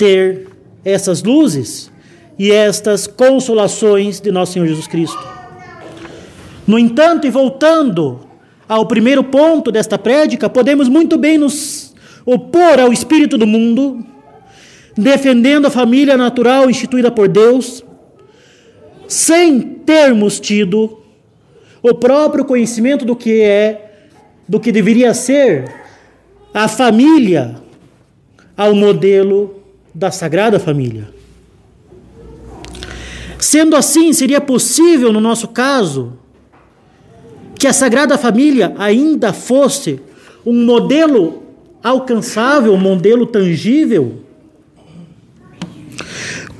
ter 0.00 0.48
essas 0.84 1.22
luzes 1.22 1.88
e 2.36 2.50
estas 2.50 3.06
consolações 3.06 4.18
de 4.18 4.32
nosso 4.32 4.54
Senhor 4.54 4.66
Jesus 4.66 4.88
Cristo. 4.88 5.24
No 6.66 6.76
entanto, 6.76 7.24
e 7.24 7.30
voltando 7.30 8.18
ao 8.68 8.84
primeiro 8.86 9.22
ponto 9.22 9.70
desta 9.70 9.96
prédica, 9.96 10.50
podemos 10.50 10.88
muito 10.88 11.16
bem 11.16 11.38
nos 11.38 11.94
opor 12.24 12.80
ao 12.80 12.92
espírito 12.92 13.38
do 13.38 13.46
mundo 13.46 14.04
defendendo 14.96 15.66
a 15.66 15.70
família 15.70 16.16
natural 16.16 16.70
instituída 16.70 17.10
por 17.10 17.28
Deus, 17.28 17.84
sem 19.06 19.60
termos 19.60 20.40
tido 20.40 21.00
o 21.82 21.94
próprio 21.94 22.44
conhecimento 22.44 23.04
do 23.04 23.14
que 23.14 23.42
é, 23.42 23.92
do 24.48 24.58
que 24.58 24.72
deveria 24.72 25.12
ser 25.12 25.70
a 26.54 26.66
família 26.66 27.56
ao 28.56 28.74
modelo 28.74 29.62
da 29.94 30.10
Sagrada 30.10 30.58
Família. 30.58 31.08
Sendo 33.38 33.76
assim, 33.76 34.12
seria 34.12 34.40
possível, 34.40 35.12
no 35.12 35.20
nosso 35.20 35.48
caso, 35.48 36.14
que 37.58 37.66
a 37.66 37.72
Sagrada 37.72 38.16
Família 38.16 38.74
ainda 38.78 39.32
fosse 39.32 40.00
um 40.44 40.64
modelo 40.64 41.42
alcançável, 41.82 42.72
um 42.72 42.78
modelo 42.78 43.26
tangível 43.26 44.25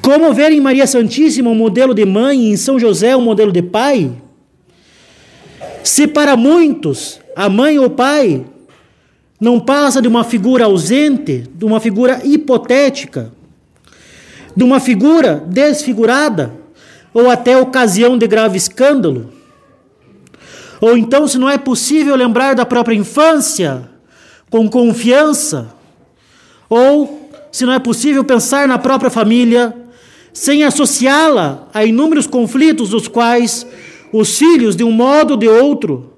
como 0.07 0.33
ver 0.33 0.53
em 0.53 0.61
Maria 0.61 0.87
Santíssima 0.87 1.51
um 1.51 1.55
modelo 1.57 1.93
de 1.93 2.05
mãe 2.05 2.41
e 2.41 2.51
em 2.53 2.57
São 2.57 2.79
José 2.79 3.17
um 3.17 3.21
modelo 3.21 3.51
de 3.51 3.61
pai? 3.61 4.13
Se 5.83 6.07
para 6.07 6.37
muitos 6.37 7.19
a 7.35 7.49
mãe 7.49 7.77
ou 7.77 7.91
pai 7.91 8.47
não 9.41 9.59
passa 9.59 10.01
de 10.01 10.07
uma 10.07 10.23
figura 10.23 10.67
ausente, 10.67 11.51
de 11.53 11.65
uma 11.65 11.81
figura 11.81 12.21
hipotética, 12.23 13.33
de 14.55 14.63
uma 14.63 14.79
figura 14.79 15.43
desfigurada, 15.45 16.53
ou 17.13 17.29
até 17.29 17.57
ocasião 17.57 18.17
de 18.17 18.29
grave 18.29 18.57
escândalo. 18.57 19.33
Ou 20.81 20.97
então, 20.97 21.27
se 21.27 21.37
não 21.37 21.51
é 21.51 21.59
possível 21.59 22.15
lembrar 22.15 22.55
da 22.55 22.65
própria 22.65 22.95
infância 22.95 23.91
com 24.49 24.71
confiança, 24.71 25.75
ou 26.71 27.29
se 27.51 27.67
não 27.67 27.73
é 27.73 27.81
possível 27.81 28.23
pensar 28.23 28.69
na 28.69 28.79
própria 28.79 29.11
família 29.11 29.75
sem 30.37 30.65
associá-la 30.65 31.67
a 31.73 31.83
inúmeros 31.83 32.27
conflitos 32.27 32.91
dos 32.91 33.09
quais 33.09 33.67
os 34.13 34.37
filhos, 34.37 34.77
de 34.77 34.85
um 34.85 34.91
modo 34.91 35.31
ou 35.31 35.37
de 35.39 35.49
outro, 35.49 36.13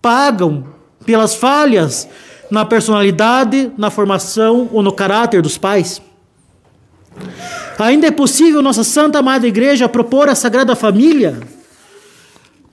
pagam 0.00 0.64
pelas 1.04 1.34
falhas 1.34 2.08
na 2.50 2.64
personalidade, 2.64 3.70
na 3.76 3.90
formação 3.90 4.70
ou 4.72 4.82
no 4.82 4.90
caráter 4.90 5.42
dos 5.42 5.58
pais. 5.58 6.00
Ainda 7.78 8.06
é 8.06 8.10
possível 8.10 8.62
nossa 8.62 8.82
Santa 8.82 9.20
Madre 9.20 9.48
Igreja 9.48 9.86
propor 9.90 10.30
a 10.30 10.34
Sagrada 10.34 10.74
Família 10.74 11.38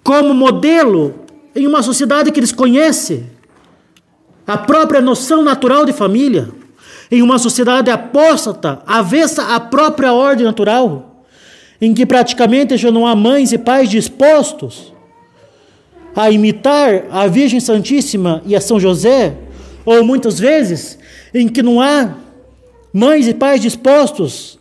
como 0.02 0.34
modelo 0.34 1.16
em 1.54 1.68
uma 1.68 1.84
sociedade 1.84 2.32
que 2.32 2.40
desconhece 2.40 3.26
a 4.48 4.58
própria 4.58 5.02
noção 5.02 5.44
natural 5.44 5.84
de 5.84 5.92
família, 5.92 6.48
em 7.12 7.22
uma 7.22 7.40
sociedade 7.40 7.90
apóstata, 7.90 8.80
avessa 8.86 9.56
à 9.56 9.60
própria 9.60 10.14
ordem 10.14 10.46
natural, 10.46 11.24
em 11.80 11.94
que 11.94 12.06
praticamente 12.06 12.76
já 12.78 12.92
não 12.92 13.08
há 13.08 13.16
mães 13.16 13.52
e 13.52 13.58
pais 13.58 13.90
dispostos 13.90 14.94
a 16.16 16.32
imitar 16.32 17.06
a 17.12 17.28
Virgem 17.28 17.60
Santíssima 17.60 18.42
e 18.46 18.56
a 18.56 18.62
São 18.62 18.80
José, 18.80 19.36
ou 19.86 20.04
muitas 20.04 20.40
vezes 20.40 20.98
em 21.34 21.48
que 21.48 21.62
não 21.62 21.80
há 21.80 22.16
mães 22.92 23.28
e 23.28 23.34
pais 23.34 23.62
dispostos 23.62 24.58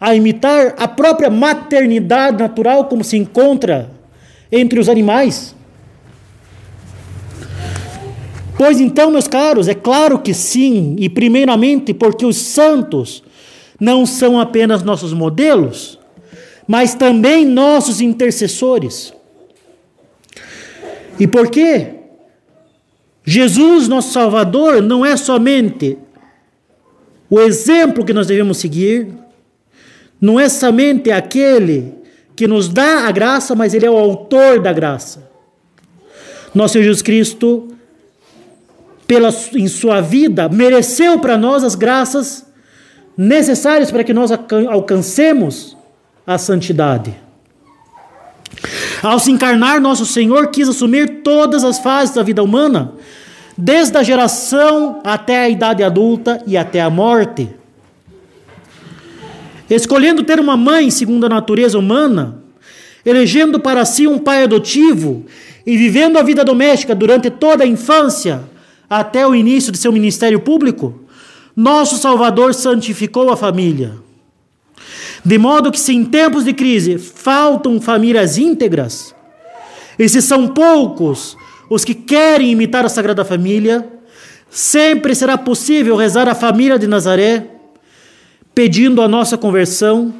a 0.00 0.14
imitar 0.14 0.74
a 0.78 0.88
própria 0.88 1.28
maternidade 1.28 2.38
natural 2.38 2.86
como 2.86 3.04
se 3.04 3.16
encontra 3.16 3.90
entre 4.50 4.78
os 4.78 4.88
animais. 4.88 5.54
Pois 8.64 8.80
então, 8.80 9.10
meus 9.10 9.26
caros, 9.26 9.66
é 9.66 9.74
claro 9.74 10.20
que 10.20 10.32
sim, 10.32 10.94
e 10.96 11.08
primeiramente 11.08 11.92
porque 11.92 12.24
os 12.24 12.36
santos 12.36 13.20
não 13.80 14.06
são 14.06 14.38
apenas 14.38 14.84
nossos 14.84 15.12
modelos, 15.12 15.98
mas 16.64 16.94
também 16.94 17.44
nossos 17.44 18.00
intercessores. 18.00 19.12
E 21.18 21.26
por 21.26 21.50
quê? 21.50 21.88
Jesus, 23.24 23.88
nosso 23.88 24.12
Salvador, 24.12 24.80
não 24.80 25.04
é 25.04 25.16
somente 25.16 25.98
o 27.28 27.40
exemplo 27.40 28.04
que 28.04 28.12
nós 28.12 28.28
devemos 28.28 28.58
seguir, 28.58 29.08
não 30.20 30.38
é 30.38 30.48
somente 30.48 31.10
aquele 31.10 31.94
que 32.36 32.46
nos 32.46 32.68
dá 32.68 33.08
a 33.08 33.10
graça, 33.10 33.56
mas 33.56 33.74
ele 33.74 33.86
é 33.86 33.90
o 33.90 33.98
autor 33.98 34.60
da 34.60 34.72
graça. 34.72 35.28
Nosso 36.54 36.80
Jesus 36.80 37.02
Cristo, 37.02 37.72
pela, 39.12 39.28
em 39.52 39.68
sua 39.68 40.00
vida, 40.00 40.48
mereceu 40.48 41.18
para 41.18 41.36
nós 41.36 41.62
as 41.62 41.74
graças 41.74 42.46
necessárias 43.14 43.90
para 43.90 44.02
que 44.02 44.14
nós 44.14 44.30
alcancemos 44.70 45.76
a 46.26 46.38
santidade. 46.38 47.14
Ao 49.02 49.18
se 49.18 49.30
encarnar, 49.30 49.82
nosso 49.82 50.06
Senhor 50.06 50.46
quis 50.46 50.66
assumir 50.66 51.20
todas 51.22 51.62
as 51.62 51.78
fases 51.78 52.14
da 52.14 52.22
vida 52.22 52.42
humana, 52.42 52.94
desde 53.58 53.98
a 53.98 54.02
geração 54.02 55.02
até 55.04 55.40
a 55.40 55.48
idade 55.50 55.82
adulta 55.82 56.42
e 56.46 56.56
até 56.56 56.80
a 56.80 56.88
morte. 56.88 57.50
Escolhendo 59.68 60.22
ter 60.22 60.40
uma 60.40 60.56
mãe 60.56 60.90
segundo 60.90 61.26
a 61.26 61.28
natureza 61.28 61.78
humana, 61.78 62.38
elegendo 63.04 63.60
para 63.60 63.84
si 63.84 64.06
um 64.06 64.18
pai 64.18 64.44
adotivo 64.44 65.26
e 65.66 65.76
vivendo 65.76 66.16
a 66.16 66.22
vida 66.22 66.42
doméstica 66.42 66.94
durante 66.94 67.28
toda 67.28 67.62
a 67.62 67.66
infância 67.66 68.50
até 69.00 69.26
o 69.26 69.34
início 69.34 69.72
de 69.72 69.78
seu 69.78 69.92
ministério 69.92 70.40
público, 70.40 71.00
nosso 71.54 71.96
Salvador 71.98 72.54
santificou 72.54 73.30
a 73.30 73.36
família 73.36 74.02
de 75.24 75.38
modo 75.38 75.70
que, 75.70 75.78
se 75.78 75.92
em 75.92 76.04
tempos 76.04 76.44
de 76.44 76.52
crise 76.52 76.98
faltam 76.98 77.80
famílias 77.80 78.38
íntegras, 78.38 79.14
e 79.98 80.08
se 80.08 80.20
são 80.20 80.48
poucos 80.48 81.36
os 81.70 81.84
que 81.84 81.94
querem 81.94 82.50
imitar 82.50 82.84
a 82.84 82.88
Sagrada 82.88 83.24
Família, 83.24 83.88
sempre 84.50 85.14
será 85.14 85.38
possível 85.38 85.96
rezar 85.96 86.28
a 86.28 86.34
família 86.34 86.78
de 86.78 86.86
Nazaré, 86.86 87.46
pedindo 88.54 89.00
a 89.00 89.08
nossa 89.08 89.38
conversão, 89.38 90.12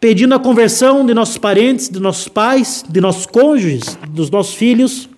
pedindo 0.00 0.34
a 0.34 0.38
conversão 0.38 1.04
de 1.04 1.14
nossos 1.14 1.38
parentes, 1.38 1.88
de 1.88 2.00
nossos 2.00 2.26
pais, 2.26 2.84
de 2.88 3.00
nossos 3.00 3.26
cônjuges, 3.26 3.98
dos 4.08 4.30
nossos 4.30 4.54
filhos. 4.54 5.08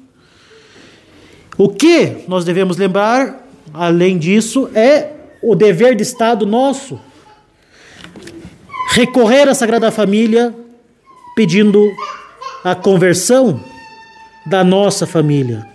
O 1.56 1.68
que 1.68 2.24
nós 2.26 2.44
devemos 2.44 2.76
lembrar, 2.76 3.46
além 3.72 4.18
disso, 4.18 4.68
é 4.74 5.12
o 5.42 5.54
dever 5.54 5.94
de 5.94 6.02
Estado 6.02 6.46
nosso 6.46 6.98
recorrer 8.92 9.48
à 9.48 9.54
Sagrada 9.54 9.90
Família 9.90 10.54
pedindo 11.34 11.92
a 12.62 12.74
conversão 12.74 13.60
da 14.46 14.62
nossa 14.62 15.06
família, 15.06 15.66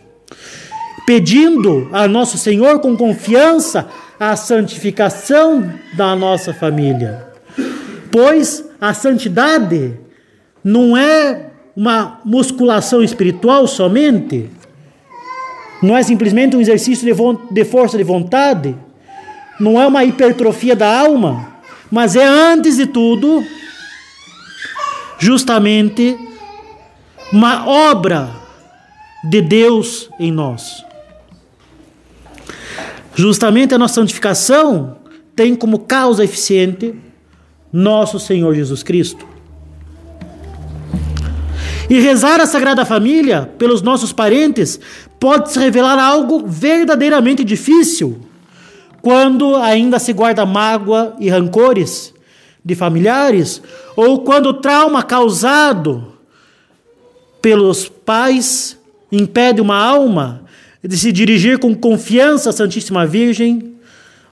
pedindo 1.05 1.89
a 1.91 2.07
nosso 2.07 2.37
Senhor 2.37 2.79
com 2.79 2.95
confiança 2.95 3.87
a 4.19 4.35
santificação 4.35 5.71
da 5.93 6.15
nossa 6.15 6.53
família. 6.53 7.27
Pois 8.11 8.65
a 8.79 8.93
santidade 8.93 9.97
não 10.63 10.97
é 10.97 11.51
uma 11.75 12.19
musculação 12.25 13.03
espiritual 13.03 13.67
somente, 13.67 14.49
não 15.81 15.95
é 15.95 16.03
simplesmente 16.03 16.55
um 16.55 16.61
exercício 16.61 17.05
de, 17.05 17.53
de 17.53 17.65
força 17.65 17.97
de 17.97 18.03
vontade, 18.03 18.75
não 19.59 19.79
é 19.79 19.85
uma 19.87 20.03
hipertrofia 20.03 20.75
da 20.75 20.99
alma, 20.99 21.53
mas 21.91 22.15
é 22.15 22.25
antes 22.25 22.77
de 22.77 22.85
tudo 22.85 23.43
justamente 25.17 26.17
uma 27.31 27.67
obra 27.67 28.29
de 29.23 29.41
Deus 29.41 30.09
em 30.19 30.31
nós. 30.31 30.83
Justamente 33.15 33.73
a 33.73 33.77
nossa 33.77 33.95
santificação 33.95 34.97
tem 35.35 35.55
como 35.55 35.79
causa 35.79 36.23
eficiente 36.23 36.95
nosso 37.71 38.19
Senhor 38.19 38.53
Jesus 38.55 38.81
Cristo. 38.81 39.28
E 41.89 41.99
rezar 41.99 42.39
a 42.39 42.45
Sagrada 42.45 42.85
Família 42.85 43.49
pelos 43.57 43.81
nossos 43.81 44.13
parentes 44.13 44.79
pode 45.19 45.51
se 45.51 45.57
revelar 45.57 45.97
algo 45.97 46.45
verdadeiramente 46.45 47.43
difícil 47.43 48.19
quando 49.01 49.55
ainda 49.55 49.97
se 49.97 50.13
guarda 50.13 50.45
mágoa 50.45 51.15
e 51.19 51.29
rancores 51.29 52.13
de 52.63 52.75
familiares, 52.75 53.61
ou 53.95 54.19
quando 54.19 54.47
o 54.47 54.53
trauma 54.53 55.01
causado 55.01 56.13
pelos 57.41 57.87
pais 57.87 58.77
impede 59.11 59.61
uma 59.61 59.77
alma 59.77 60.43
de 60.83 60.97
se 60.97 61.11
dirigir 61.11 61.57
com 61.57 61.73
confiança 61.73 62.49
à 62.49 62.53
Santíssima 62.53 63.07
Virgem 63.07 63.75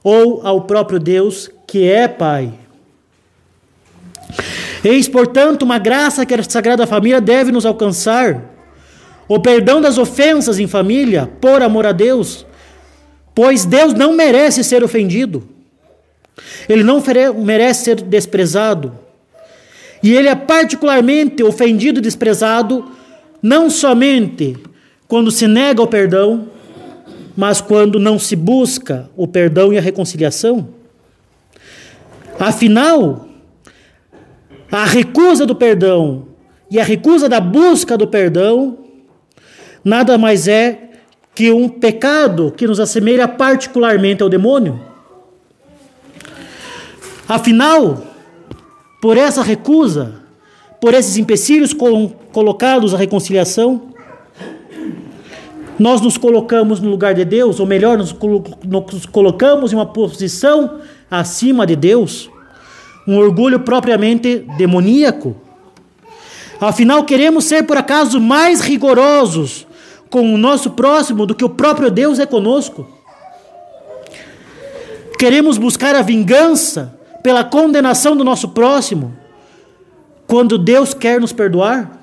ou 0.04 0.46
ao 0.46 0.62
próprio 0.62 1.00
Deus 1.00 1.50
que 1.66 1.86
é 1.86 2.08
Pai. 2.08 2.54
Eis, 4.84 5.08
portanto, 5.08 5.64
uma 5.64 5.78
graça 5.78 6.26
que 6.26 6.34
a 6.34 6.44
Sagrada 6.44 6.88
Família 6.88 7.22
deve 7.22 7.52
nos 7.52 7.66
alcançar: 7.66 8.42
o 9.28 9.40
perdão 9.40 9.82
das 9.82 9.98
ofensas 9.98 10.60
em 10.60 10.68
família, 10.68 11.30
por 11.40 11.62
amor 11.62 11.86
a 11.86 11.92
Deus, 11.92 12.46
Pois 13.38 13.66
Deus 13.66 13.94
não 13.94 14.16
merece 14.16 14.64
ser 14.64 14.84
ofendido. 14.84 15.48
Ele 16.68 16.84
não 16.84 17.04
merece 17.36 17.84
ser 17.84 18.02
desprezado. 18.02 18.98
E 20.02 20.12
ele 20.12 20.28
é 20.28 20.34
particularmente 20.34 21.44
ofendido 21.44 22.00
e 22.00 22.02
desprezado 22.02 22.92
não 23.40 23.70
somente 23.70 24.58
quando 25.08 25.30
se 25.30 25.48
nega 25.48 25.84
o 25.84 25.88
perdão, 25.88 26.50
mas 27.36 27.62
quando 27.62 28.00
não 28.00 28.18
se 28.18 28.36
busca 28.36 29.08
o 29.16 29.28
perdão 29.28 29.72
e 29.72 29.78
a 29.78 29.82
reconciliação. 29.82 30.70
Afinal, 32.40 33.27
a 34.72 34.86
recusa 34.86 35.46
do 35.46 35.56
perdão 35.56 36.28
e 36.70 36.80
a 36.80 36.84
recusa 36.84 37.30
da 37.30 37.40
busca 37.40 37.98
do 37.98 38.08
perdão 38.08 38.78
nada 39.84 40.18
mais 40.18 40.48
é 40.48 40.90
que 41.34 41.52
um 41.52 41.70
pecado 41.70 42.52
que 42.52 42.68
nos 42.68 42.80
assemelha 42.80 43.28
particularmente 43.28 44.24
ao 44.24 44.30
demônio. 44.30 44.82
Afinal, 47.30 48.02
por 49.02 49.18
essa 49.18 49.44
recusa, 49.44 50.16
por 50.82 50.94
esses 50.94 51.16
empecilhos 51.18 51.74
colocados 52.32 52.94
à 52.94 52.98
reconciliação, 52.98 53.94
nós 55.78 56.02
nos 56.02 56.18
colocamos 56.18 56.80
no 56.80 56.90
lugar 56.90 57.14
de 57.14 57.24
Deus, 57.24 57.60
ou 57.60 57.66
melhor, 57.66 57.98
nos, 57.98 58.16
nos 58.66 59.06
colocamos 59.06 59.72
em 59.72 59.76
uma 59.76 59.86
posição 59.86 60.80
acima 61.10 61.68
de 61.68 61.76
Deus, 61.76 62.30
um 63.08 63.18
orgulho 63.18 63.62
propriamente 63.62 64.46
demoníaco. 64.58 65.36
Afinal, 66.60 67.06
queremos 67.06 67.46
ser 67.46 67.64
por 67.64 67.78
acaso 67.78 68.20
mais 68.20 68.60
rigorosos 68.60 69.66
com 70.10 70.34
o 70.34 70.38
nosso 70.38 70.72
próximo 70.72 71.26
do 71.26 71.34
que 71.34 71.46
o 71.46 71.50
próprio 71.50 71.90
Deus 71.90 72.20
é 72.20 72.26
conosco. 72.26 72.88
Queremos 75.18 75.58
buscar 75.58 75.96
a 75.96 76.02
vingança 76.02 77.00
pela 77.24 77.44
condenação 77.44 78.16
do 78.16 78.24
nosso 78.24 78.50
próximo, 78.50 79.16
quando 80.28 80.58
Deus 80.58 80.94
quer 80.94 81.20
nos 81.20 81.32
perdoar? 81.32 82.00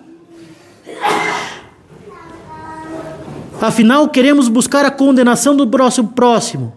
Afinal, 3.61 4.09
queremos 4.09 4.49
buscar 4.49 4.85
a 4.85 4.90
condenação 4.90 5.57
do 5.57 5.67
próximo 5.67 6.09
próximo, 6.09 6.75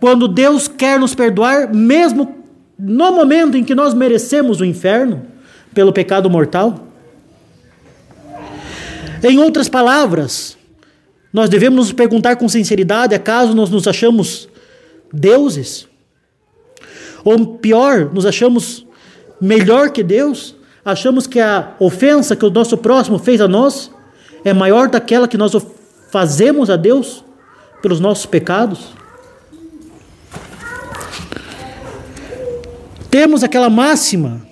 quando 0.00 0.26
Deus 0.26 0.66
quer 0.66 0.98
nos 0.98 1.14
perdoar, 1.14 1.72
mesmo 1.72 2.43
no 2.78 3.12
momento 3.12 3.56
em 3.56 3.64
que 3.64 3.74
nós 3.74 3.94
merecemos 3.94 4.60
o 4.60 4.64
inferno 4.64 5.26
pelo 5.72 5.92
pecado 5.92 6.28
mortal? 6.28 6.88
Em 9.22 9.38
outras 9.38 9.68
palavras, 9.68 10.56
nós 11.32 11.48
devemos 11.48 11.78
nos 11.78 11.92
perguntar 11.92 12.36
com 12.36 12.48
sinceridade: 12.48 13.14
acaso 13.14 13.54
nós 13.54 13.70
nos 13.70 13.88
achamos 13.88 14.48
deuses? 15.12 15.88
Ou 17.24 17.56
pior, 17.56 18.12
nos 18.12 18.26
achamos 18.26 18.86
melhor 19.40 19.90
que 19.90 20.02
Deus? 20.02 20.54
Achamos 20.84 21.26
que 21.26 21.40
a 21.40 21.74
ofensa 21.80 22.36
que 22.36 22.44
o 22.44 22.50
nosso 22.50 22.76
próximo 22.76 23.18
fez 23.18 23.40
a 23.40 23.48
nós 23.48 23.90
é 24.44 24.52
maior 24.52 24.88
daquela 24.88 25.26
que 25.26 25.38
nós 25.38 25.56
fazemos 26.10 26.68
a 26.68 26.76
Deus 26.76 27.24
pelos 27.80 27.98
nossos 27.98 28.26
pecados? 28.26 28.92
Temos 33.14 33.44
aquela 33.44 33.70
máxima 33.70 34.44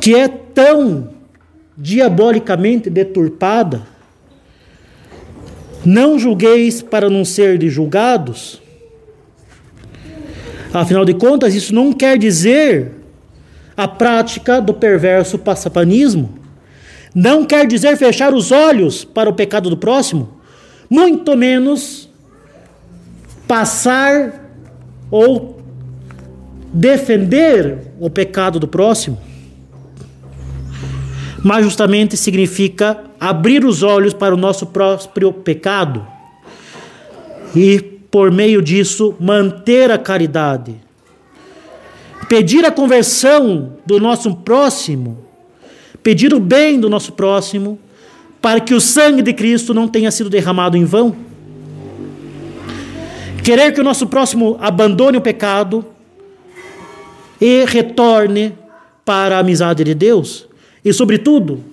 que 0.00 0.14
é 0.14 0.28
tão 0.28 1.10
diabolicamente 1.76 2.88
deturpada. 2.88 3.82
Não 5.84 6.16
julgueis 6.16 6.80
para 6.80 7.10
não 7.10 7.24
ser 7.24 7.58
de 7.58 7.68
julgados. 7.68 8.62
Afinal 10.72 11.04
de 11.04 11.12
contas, 11.12 11.56
isso 11.56 11.74
não 11.74 11.92
quer 11.92 12.16
dizer 12.16 12.92
a 13.76 13.88
prática 13.88 14.60
do 14.60 14.72
perverso 14.72 15.40
passapanismo. 15.40 16.38
Não 17.12 17.44
quer 17.44 17.66
dizer 17.66 17.96
fechar 17.96 18.32
os 18.32 18.52
olhos 18.52 19.04
para 19.04 19.28
o 19.28 19.34
pecado 19.34 19.68
do 19.68 19.76
próximo, 19.76 20.40
muito 20.88 21.36
menos 21.36 22.08
passar 23.48 24.48
ou 25.10 25.59
defender 26.72 27.92
o 27.98 28.08
pecado 28.08 28.58
do 28.58 28.68
próximo. 28.68 29.18
Mas 31.42 31.64
justamente 31.64 32.16
significa 32.16 32.98
abrir 33.18 33.64
os 33.64 33.82
olhos 33.82 34.12
para 34.12 34.34
o 34.34 34.38
nosso 34.38 34.66
próprio 34.66 35.32
pecado 35.32 36.06
e, 37.54 37.80
por 38.10 38.30
meio 38.30 38.60
disso, 38.60 39.14
manter 39.18 39.90
a 39.90 39.98
caridade. 39.98 40.76
Pedir 42.28 42.64
a 42.64 42.70
conversão 42.70 43.74
do 43.84 43.98
nosso 43.98 44.34
próximo 44.36 45.30
pedir 46.02 46.32
o 46.32 46.40
bem 46.40 46.80
do 46.80 46.88
nosso 46.88 47.12
próximo, 47.12 47.78
para 48.40 48.60
que 48.60 48.74
o 48.74 48.80
sangue 48.80 49.22
de 49.22 49.32
Cristo 49.32 49.74
não 49.74 49.86
tenha 49.86 50.10
sido 50.10 50.30
derramado 50.30 50.76
em 50.76 50.84
vão. 50.84 51.14
Querer 53.44 53.72
que 53.72 53.80
o 53.80 53.84
nosso 53.84 54.06
próximo 54.06 54.56
abandone 54.60 55.18
o 55.18 55.20
pecado 55.20 55.84
e 57.40 57.64
retorne 57.64 58.54
para 59.04 59.36
a 59.36 59.40
amizade 59.40 59.82
de 59.82 59.94
Deus. 59.94 60.46
E, 60.84 60.92
sobretudo, 60.92 61.64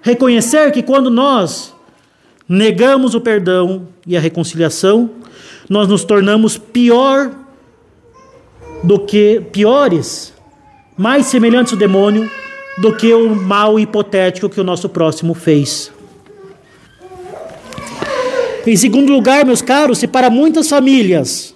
reconhecer 0.00 0.70
que 0.70 0.82
quando 0.82 1.10
nós 1.10 1.74
negamos 2.48 3.14
o 3.14 3.20
perdão 3.20 3.88
e 4.06 4.16
a 4.16 4.20
reconciliação, 4.20 5.10
nós 5.68 5.88
nos 5.88 6.04
tornamos 6.04 6.58
pior 6.58 7.30
do 8.82 8.98
que 8.98 9.40
piores, 9.52 10.32
mais 10.96 11.26
semelhantes 11.26 11.72
ao 11.72 11.78
demônio 11.78 12.30
do 12.78 12.94
que 12.94 13.12
o 13.12 13.34
mal 13.34 13.78
hipotético 13.78 14.48
que 14.48 14.60
o 14.60 14.64
nosso 14.64 14.88
próximo 14.88 15.34
fez. 15.34 15.92
Em 18.66 18.76
segundo 18.76 19.12
lugar, 19.12 19.44
meus 19.44 19.60
caros, 19.60 19.98
se 19.98 20.06
para 20.06 20.30
muitas 20.30 20.68
famílias 20.68 21.51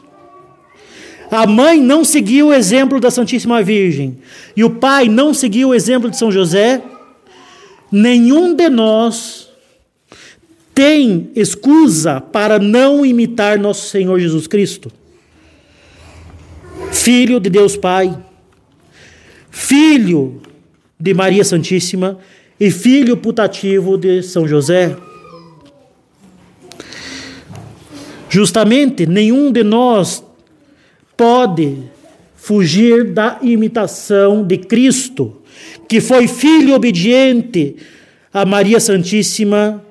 a 1.30 1.46
mãe 1.46 1.80
não 1.80 2.04
seguiu 2.04 2.48
o 2.48 2.54
exemplo 2.54 3.00
da 3.00 3.10
Santíssima 3.10 3.62
Virgem. 3.62 4.18
E 4.56 4.62
o 4.62 4.70
pai 4.70 5.08
não 5.08 5.34
seguiu 5.34 5.70
o 5.70 5.74
exemplo 5.74 6.10
de 6.10 6.16
São 6.16 6.30
José, 6.30 6.82
nenhum 7.90 8.54
de 8.54 8.68
nós 8.68 9.46
tem 10.74 11.30
escusa 11.34 12.20
para 12.20 12.58
não 12.58 13.04
imitar 13.04 13.58
nosso 13.58 13.88
Senhor 13.88 14.20
Jesus 14.20 14.46
Cristo, 14.46 14.92
Filho 16.92 17.40
de 17.40 17.48
Deus 17.48 17.78
Pai, 17.78 18.14
Filho 19.50 20.42
de 21.00 21.14
Maria 21.14 21.44
Santíssima 21.44 22.18
e 22.60 22.70
filho 22.70 23.16
putativo 23.16 23.96
de 23.96 24.22
São 24.22 24.46
José. 24.46 24.94
Justamente, 28.28 29.06
nenhum 29.06 29.50
de 29.50 29.62
nós 29.62 30.25
pode 31.16 31.78
fugir 32.36 33.12
da 33.12 33.38
imitação 33.42 34.44
de 34.44 34.58
Cristo, 34.58 35.42
que 35.88 36.00
foi 36.00 36.28
filho 36.28 36.74
obediente 36.74 37.76
a 38.32 38.44
Maria 38.44 38.78
Santíssima 38.78 39.82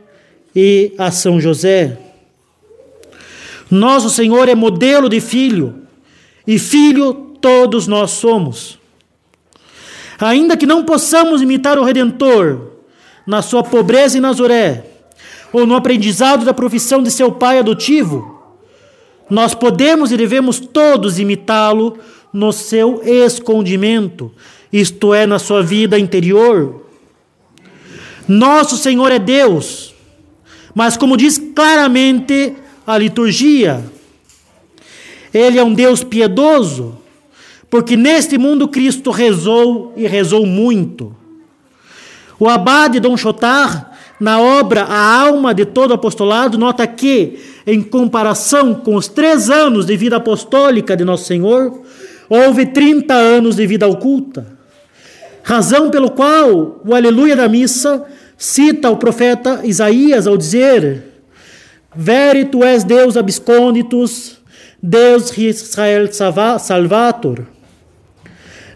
e 0.56 0.94
a 0.98 1.12
São 1.12 1.42
José. 1.42 1.98
Nosso 3.70 4.10
Senhor 4.10 4.48
é 4.48 4.56
modelo 4.56 5.10
de 5.10 5.20
filho, 5.20 5.82
e 6.46 6.60
filho 6.60 7.14
todos 7.42 7.88
nós 7.88 8.12
somos. 8.12 8.80
Ainda 10.20 10.56
que 10.56 10.66
não 10.66 10.86
possamos 10.86 11.42
imitar 11.42 11.78
o 11.78 11.84
Redentor 11.84 12.72
na 13.26 13.42
sua 13.42 13.64
pobreza 13.64 14.18
em 14.18 14.22
Nazaré, 14.22 14.86
ou 15.52 15.66
no 15.66 15.76
aprendizado 15.76 16.46
da 16.46 16.54
profissão 16.54 17.02
de 17.02 17.10
seu 17.10 17.32
pai 17.32 17.60
adotivo, 17.60 18.35
nós 19.30 19.54
podemos 19.54 20.12
e 20.12 20.18
devemos 20.18 20.60
todos 20.60 21.20
imitá-lo 21.20 21.98
no 22.32 22.52
seu 22.52 23.02
escondimento, 23.04 24.32
isto 24.72 25.14
é, 25.14 25.26
na 25.26 25.40
sua 25.40 25.64
vida 25.64 25.98
interior. 25.98 26.86
Nosso 28.28 28.78
Senhor 28.78 29.12
é 29.12 29.20
Deus, 29.20 29.94
mas 30.74 30.98
como 30.98 31.16
diz 31.16 31.38
claramente 31.56 32.54
a 32.86 32.98
liturgia, 32.98 33.84
Ele 35.34 35.58
é 35.58 35.64
um 35.64 35.74
Deus 35.74 36.04
piedoso 36.04 36.98
porque 37.76 37.98
neste 37.98 38.38
mundo 38.38 38.70
Cristo 38.70 39.12
rezou 39.12 39.94
e 39.98 40.08
rezou 40.08 40.46
muito. 40.46 41.16
O 42.40 42.48
abade 42.48 43.02
Dom 43.02 43.18
Chotar, 43.18 43.95
na 44.20 44.40
obra 44.40 44.84
A 44.84 45.22
Alma 45.22 45.54
de 45.54 45.66
Todo 45.66 45.94
Apostolado, 45.94 46.58
nota 46.58 46.88
que, 46.88 47.40
em 47.68 47.82
comparação 47.82 48.74
com 48.74 48.96
os 48.96 49.08
três 49.08 49.50
anos 49.50 49.86
de 49.86 49.98
vida 49.98 50.16
apostólica 50.16 50.96
de 50.96 51.04
Nosso 51.04 51.26
Senhor, 51.26 51.82
houve 52.30 52.66
30 52.68 53.14
anos 53.14 53.56
de 53.56 53.68
vida 53.68 53.88
oculta. 53.88 54.56
Razão 55.44 55.90
pelo 55.92 56.10
qual 56.12 56.82
o 56.84 56.96
Aleluia 56.96 57.36
da 57.36 57.48
missa 57.48 58.04
cita 58.38 58.90
o 58.90 58.98
profeta 58.98 59.62
Isaías 59.64 60.26
ao 60.28 60.38
dizer: 60.38 61.04
Vere 61.96 62.46
tu 62.46 62.64
és 62.64 62.84
Deus 62.84 63.16
absconditus, 63.16 64.38
Deus 64.82 65.38
Israel 65.38 66.08
salvator. 66.60 67.46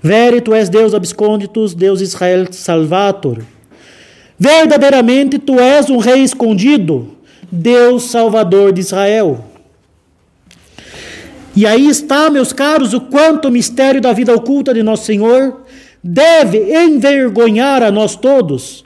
Vere 0.02 0.41
tu 0.41 0.54
és 0.54 0.69
Deus 0.69 0.93
absconditus, 0.93 1.73
Deus 1.73 2.02
Israel 2.02 2.47
salvator. 2.52 3.39
Verdadeiramente 4.39 5.38
tu 5.38 5.60
és 5.60 5.89
um 5.89 5.97
rei 5.97 6.23
escondido, 6.23 7.15
Deus 7.52 8.10
salvador 8.10 8.71
de 8.71 8.80
Israel. 8.80 9.45
E 11.56 11.65
aí 11.65 11.89
está, 11.89 12.30
meus 12.30 12.54
caros, 12.54 12.93
o 12.93 13.02
quanto 13.02 13.49
o 13.49 13.52
mistério 13.52 13.99
da 13.99 14.13
vida 14.13 14.34
oculta 14.34 14.73
de 14.73 14.82
nosso 14.82 15.06
Senhor 15.06 15.65
deve 16.02 16.73
envergonhar 16.73 17.84
a 17.84 17.91
nós 17.91 18.15
todos, 18.15 18.86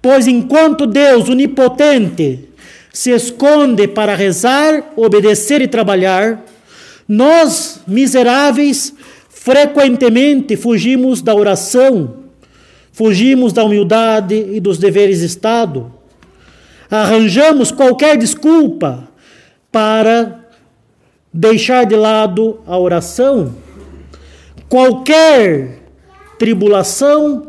pois 0.00 0.28
enquanto 0.28 0.86
Deus 0.86 1.28
onipotente 1.28 2.48
se 2.92 3.10
esconde 3.10 3.88
para 3.88 4.14
rezar, 4.14 4.92
obedecer 4.94 5.60
e 5.60 5.66
trabalhar, 5.66 6.44
nós, 7.08 7.80
miseráveis, 7.88 8.94
Frequentemente 9.44 10.56
fugimos 10.56 11.20
da 11.20 11.34
oração, 11.34 12.23
fugimos 12.94 13.52
da 13.52 13.64
humildade 13.64 14.36
e 14.36 14.60
dos 14.60 14.78
deveres 14.78 15.18
de 15.18 15.26
Estado. 15.26 15.92
Arranjamos 16.88 17.72
qualquer 17.72 18.16
desculpa 18.16 19.08
para 19.72 20.46
deixar 21.32 21.84
de 21.84 21.96
lado 21.96 22.60
a 22.64 22.78
oração. 22.78 23.52
Qualquer 24.68 25.80
tribulação, 26.38 27.48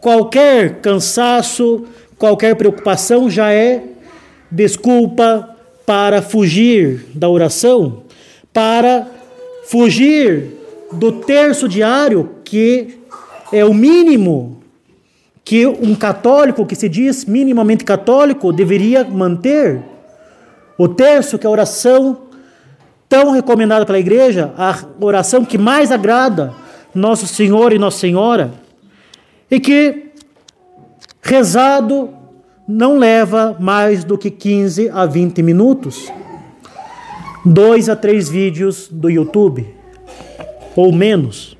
qualquer 0.00 0.80
cansaço, 0.80 1.84
qualquer 2.16 2.56
preocupação 2.56 3.28
já 3.28 3.52
é 3.52 3.82
desculpa 4.50 5.56
para 5.84 6.22
fugir 6.22 7.04
da 7.14 7.28
oração, 7.28 8.04
para 8.50 9.06
fugir 9.66 10.56
do 10.90 11.12
terço 11.12 11.68
diário, 11.68 12.36
que 12.42 12.98
é 13.52 13.62
o 13.62 13.74
mínimo 13.74 14.55
que 15.46 15.64
um 15.64 15.94
católico 15.94 16.66
que 16.66 16.74
se 16.74 16.88
diz 16.88 17.24
minimamente 17.24 17.84
católico 17.84 18.52
deveria 18.52 19.04
manter. 19.04 19.80
O 20.76 20.88
terço, 20.88 21.38
que 21.38 21.46
é 21.46 21.48
a 21.48 21.52
oração 21.52 22.22
tão 23.08 23.30
recomendada 23.30 23.86
pela 23.86 24.00
igreja, 24.00 24.52
a 24.58 24.76
oração 24.98 25.44
que 25.44 25.56
mais 25.56 25.92
agrada 25.92 26.52
Nosso 26.92 27.28
Senhor 27.28 27.72
e 27.72 27.78
Nossa 27.78 27.98
Senhora, 27.98 28.54
e 29.48 29.60
que 29.60 30.10
rezado 31.22 32.10
não 32.66 32.98
leva 32.98 33.56
mais 33.60 34.02
do 34.02 34.18
que 34.18 34.32
15 34.32 34.90
a 34.90 35.06
20 35.06 35.44
minutos. 35.44 36.12
Dois 37.44 37.88
a 37.88 37.94
três 37.94 38.28
vídeos 38.28 38.88
do 38.90 39.08
YouTube, 39.08 39.64
ou 40.74 40.92
menos. 40.92 41.55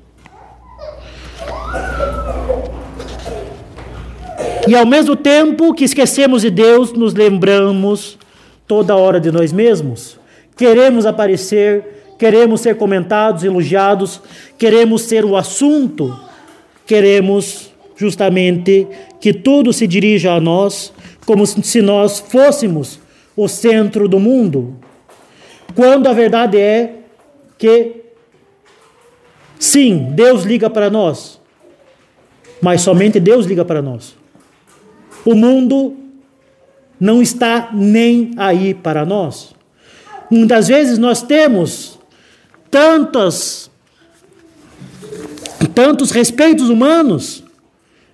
E 4.67 4.75
ao 4.75 4.85
mesmo 4.85 5.15
tempo 5.15 5.73
que 5.73 5.85
esquecemos 5.85 6.41
de 6.41 6.49
Deus, 6.49 6.91
nos 6.91 7.13
lembramos 7.13 8.17
toda 8.67 8.97
hora 8.97 9.17
de 9.17 9.31
nós 9.31 9.53
mesmos. 9.53 10.19
Queremos 10.57 11.05
aparecer, 11.05 12.13
queremos 12.19 12.59
ser 12.59 12.75
comentados, 12.75 13.45
elogiados, 13.45 14.21
queremos 14.57 15.03
ser 15.03 15.23
o 15.23 15.37
assunto, 15.37 16.19
queremos 16.85 17.71
justamente 17.95 18.85
que 19.21 19.33
tudo 19.33 19.71
se 19.71 19.87
dirija 19.87 20.33
a 20.33 20.41
nós, 20.41 20.91
como 21.25 21.45
se 21.47 21.81
nós 21.81 22.19
fôssemos 22.19 22.99
o 23.37 23.47
centro 23.47 24.07
do 24.09 24.19
mundo, 24.19 24.75
quando 25.75 26.07
a 26.07 26.13
verdade 26.13 26.57
é 26.57 26.95
que, 27.57 28.03
sim, 29.57 30.09
Deus 30.11 30.43
liga 30.43 30.69
para 30.69 30.89
nós, 30.89 31.39
mas 32.61 32.81
somente 32.81 33.17
Deus 33.17 33.45
liga 33.45 33.63
para 33.63 33.81
nós. 33.81 34.15
O 35.27 35.35
mundo 35.35 35.93
não 36.97 37.21
está 37.21 37.71
nem 37.73 38.31
aí 38.37 38.73
para 38.73 39.05
nós. 39.05 39.53
Muitas 40.31 40.69
vezes 40.69 40.97
nós 40.97 41.21
temos 41.21 41.99
tantos, 42.71 43.69
tantos 45.75 46.11
respeitos 46.11 46.69
humanos, 46.69 47.43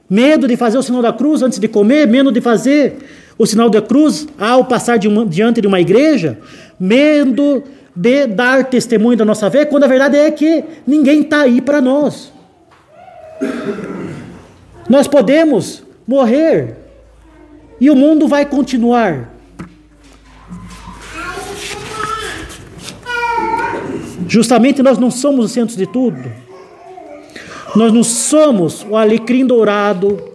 medo 0.10 0.48
de 0.48 0.58
fazer 0.58 0.80
o 0.80 0.82
sinal 0.82 1.04
da 1.04 1.14
cruz 1.14 1.44
antes 1.44 1.60
de 1.60 1.68
comer, 1.68 2.08
medo 2.08 2.32
de 2.32 2.42
fazer 2.42 2.98
o 3.38 3.46
sinal 3.46 3.70
da 3.70 3.80
cruz 3.80 4.28
ao 4.36 4.66
passar 4.66 4.98
de 4.98 5.08
uma, 5.08 5.24
diante 5.24 5.62
de 5.62 5.68
uma 5.68 5.80
igreja, 5.80 6.40
medo 6.80 7.64
de 7.96 8.26
dar 8.26 8.66
testemunho 8.66 9.16
da 9.16 9.24
nossa 9.24 9.52
fé, 9.52 9.66
quando 9.66 9.84
a 9.84 9.88
verdade 9.88 10.18
é 10.18 10.32
que 10.32 10.64
ninguém 10.88 11.22
está 11.22 11.42
aí 11.42 11.62
para 11.62 11.80
nós. 11.80 12.34
Nós 14.90 15.08
podemos 15.08 15.84
morrer 16.08 16.82
e 17.80 17.90
o 17.90 17.96
mundo 17.96 18.28
vai 18.28 18.46
continuar. 18.46 19.34
Justamente 24.28 24.82
nós 24.82 24.98
não 24.98 25.12
somos 25.12 25.46
o 25.46 25.50
centro 25.50 25.76
de 25.76 25.86
tudo. 25.86 26.18
Nós 27.76 27.92
não 27.92 28.04
somos 28.04 28.86
o 28.90 28.96
alecrim 28.96 29.46
dourado 29.46 30.32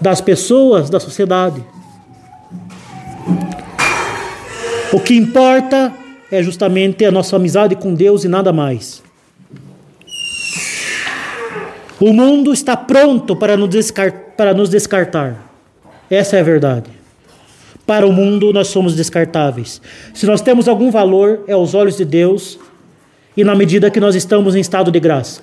das 0.00 0.20
pessoas, 0.20 0.90
da 0.90 1.00
sociedade. 1.00 1.64
O 4.92 5.00
que 5.00 5.14
importa 5.14 5.92
é 6.30 6.42
justamente 6.42 7.04
a 7.04 7.10
nossa 7.10 7.36
amizade 7.36 7.76
com 7.76 7.94
Deus 7.94 8.24
e 8.24 8.28
nada 8.28 8.52
mais. 8.52 9.02
O 11.98 12.12
mundo 12.12 12.52
está 12.52 12.76
pronto 12.76 13.34
para 13.36 13.56
nos, 13.56 13.70
descartar, 13.70 14.34
para 14.36 14.52
nos 14.52 14.68
descartar. 14.68 15.45
Essa 16.10 16.36
é 16.36 16.40
a 16.40 16.44
verdade. 16.44 16.90
Para 17.86 18.06
o 18.06 18.12
mundo, 18.12 18.52
nós 18.52 18.68
somos 18.68 18.94
descartáveis. 18.96 19.80
Se 20.12 20.26
nós 20.26 20.40
temos 20.40 20.66
algum 20.68 20.90
valor, 20.90 21.44
é 21.46 21.52
aos 21.52 21.74
olhos 21.74 21.96
de 21.96 22.04
Deus 22.04 22.58
e 23.36 23.44
na 23.44 23.54
medida 23.54 23.90
que 23.90 24.00
nós 24.00 24.14
estamos 24.14 24.54
em 24.54 24.60
estado 24.60 24.90
de 24.90 24.98
graça. 24.98 25.42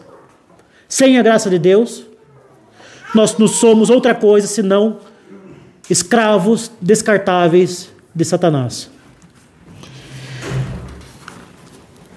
Sem 0.87 1.17
a 1.17 1.23
graça 1.23 1.49
de 1.49 1.57
Deus, 1.57 2.05
nós 3.15 3.37
não 3.37 3.47
somos 3.47 3.89
outra 3.89 4.13
coisa 4.13 4.47
senão 4.47 4.97
escravos 5.89 6.71
descartáveis 6.81 7.89
de 8.13 8.25
Satanás. 8.25 8.89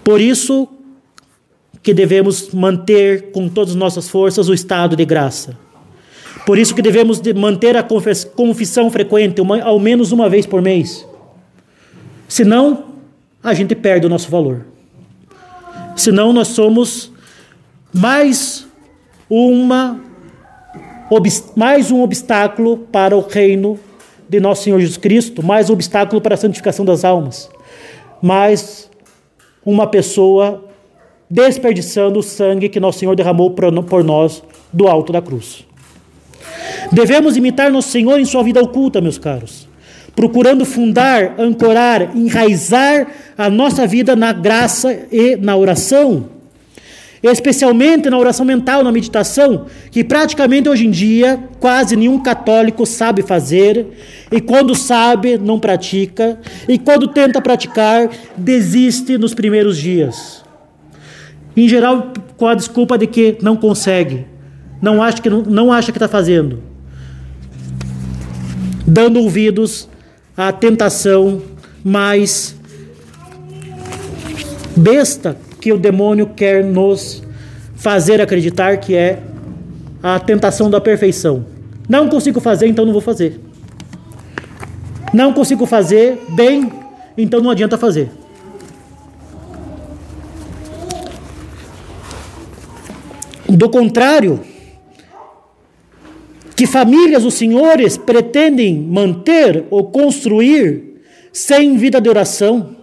Por 0.03 0.21
isso 0.21 0.69
que 1.83 1.93
devemos 1.93 2.51
manter 2.51 3.31
com 3.31 3.49
todas 3.49 3.71
as 3.71 3.77
nossas 3.77 4.09
forças 4.09 4.49
o 4.49 4.55
estado 4.55 4.97
de 4.97 5.05
graça. 5.05 5.57
Por 6.45 6.59
isso 6.59 6.75
que 6.75 6.83
devemos 6.83 7.21
manter 7.35 7.77
a 7.77 7.83
confissão 7.83 8.91
frequente, 8.91 9.41
uma, 9.41 9.63
ao 9.63 9.81
menos 9.81 10.13
uma 10.13 10.29
vez 10.29 10.45
por 10.45 10.61
mês. 10.61 11.07
Senão, 12.29 12.85
a 13.43 13.55
gente 13.55 13.75
perde 13.75 14.07
o 14.07 14.09
nosso 14.09 14.31
valor. 14.31 14.67
Senão, 15.97 16.33
nós 16.33 16.49
somos 16.49 17.13
mais 17.93 18.67
uma 19.31 20.01
mais 21.55 21.93
um 21.93 22.03
obstáculo 22.03 22.79
para 22.79 23.17
o 23.17 23.21
reino 23.21 23.79
de 24.29 24.41
nosso 24.41 24.65
Senhor 24.65 24.81
Jesus 24.81 24.97
Cristo, 24.97 25.43
mais 25.43 25.71
um 25.71 25.73
obstáculo 25.73 26.21
para 26.21 26.35
a 26.35 26.37
santificação 26.37 26.85
das 26.85 27.05
almas, 27.05 27.49
mais 28.21 28.91
uma 29.65 29.87
pessoa 29.87 30.65
desperdiçando 31.29 32.19
o 32.19 32.23
sangue 32.23 32.69
que 32.69 32.81
nosso 32.81 32.99
Senhor 32.99 33.15
derramou 33.15 33.51
por 33.51 34.05
nós 34.05 34.43
do 34.73 34.89
alto 34.89 35.13
da 35.13 35.21
cruz. 35.21 35.66
Devemos 36.93 37.37
imitar 37.37 37.71
nosso 37.71 37.91
Senhor 37.91 38.19
em 38.19 38.25
sua 38.25 38.43
vida 38.43 38.61
oculta, 38.61 39.01
meus 39.01 39.19
caros, 39.19 39.69
procurando 40.15 40.65
fundar, 40.65 41.35
ancorar, 41.39 42.17
enraizar 42.17 43.09
a 43.37 43.51
nossa 43.51 43.87
vida 43.87 44.15
na 44.15 44.33
graça 44.33 45.07
e 45.11 45.37
na 45.37 45.57
oração, 45.57 46.31
especialmente 47.23 48.09
na 48.09 48.17
oração 48.17 48.47
mental, 48.47 48.85
na 48.85 48.93
meditação, 48.93 49.67
que 49.91 50.05
praticamente 50.05 50.69
hoje 50.69 50.87
em 50.87 50.91
dia 50.91 51.41
quase 51.59 51.97
nenhum 51.97 52.21
católico 52.21 52.87
sabe 52.87 53.23
fazer, 53.23 53.87
e 54.31 54.41
quando 54.41 54.75
sabe, 54.75 55.37
não 55.37 55.59
pratica, 55.59 56.39
e 56.69 56.79
quando 56.79 57.09
tenta 57.09 57.41
praticar, 57.41 58.09
desiste 58.37 59.19
nos 59.19 59.35
primeiros 59.35 59.77
dias. 59.77 60.45
Em 61.57 61.69
geral, 61.69 62.13
com 62.37 62.47
a 62.47 62.55
desculpa 62.55 62.97
de 62.97 63.07
que 63.07 63.39
não 63.43 63.57
consegue, 63.57 64.27
não 64.81 65.03
acha 65.03 65.21
que 65.21 65.31
não, 65.31 65.43
não 65.43 65.73
acha 65.73 65.91
que 65.91 65.97
está 65.99 66.07
fazendo 66.07 66.76
dando 68.97 69.21
ouvidos 69.21 69.87
à 70.35 70.51
tentação 70.51 71.43
mais 71.85 72.57
besta 74.75 75.37
que 75.61 75.71
o 75.71 75.77
demônio 75.77 76.29
quer 76.29 76.65
nos 76.65 77.23
fazer 77.75 78.23
acreditar 78.23 78.79
que 78.79 78.95
é 78.95 79.19
a 80.03 80.19
tentação 80.19 80.71
da 80.71 80.81
perfeição. 80.81 81.45
Não 81.87 82.09
consigo 82.09 82.41
fazer, 82.41 82.69
então 82.69 82.87
não 82.87 82.93
vou 82.95 83.03
fazer. 83.03 83.39
Não 85.13 85.31
consigo 85.31 85.67
fazer 85.67 86.19
bem, 86.31 86.73
então 87.19 87.43
não 87.43 87.51
adianta 87.51 87.77
fazer. 87.77 88.09
Do 93.47 93.69
contrário, 93.69 94.41
que 96.57 96.67
famílias 96.67 97.23
os 97.27 97.35
senhores 97.35 97.99
pretendem 97.99 98.81
manter 98.81 99.67
ou 99.69 99.85
construir 99.85 101.03
sem 101.31 101.77
vida 101.77 102.01
de 102.01 102.09
oração 102.09 102.75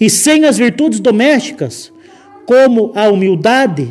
e 0.00 0.08
sem 0.08 0.46
as 0.46 0.56
virtudes 0.56 0.98
domésticas, 0.98 1.92
como 2.46 2.90
a 2.94 3.10
humildade 3.10 3.86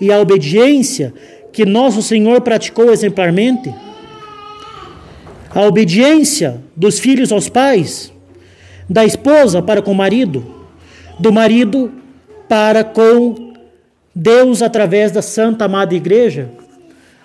e 0.00 0.10
a 0.10 0.18
obediência 0.18 1.12
que 1.52 1.66
nosso 1.66 2.02
Senhor 2.02 2.40
praticou 2.40 2.90
exemplarmente? 2.90 3.72
A 5.50 5.60
obediência 5.60 6.62
dos 6.74 6.98
filhos 6.98 7.30
aos 7.30 7.50
pais, 7.50 8.10
da 8.88 9.04
esposa 9.04 9.60
para 9.60 9.82
com 9.82 9.92
o 9.92 9.94
marido, 9.94 10.44
do 11.18 11.30
marido 11.30 11.92
para 12.48 12.82
com 12.82 13.52
Deus 14.14 14.62
através 14.62 15.12
da 15.12 15.20
Santa 15.20 15.66
Amada 15.66 15.94
Igreja 15.94 16.63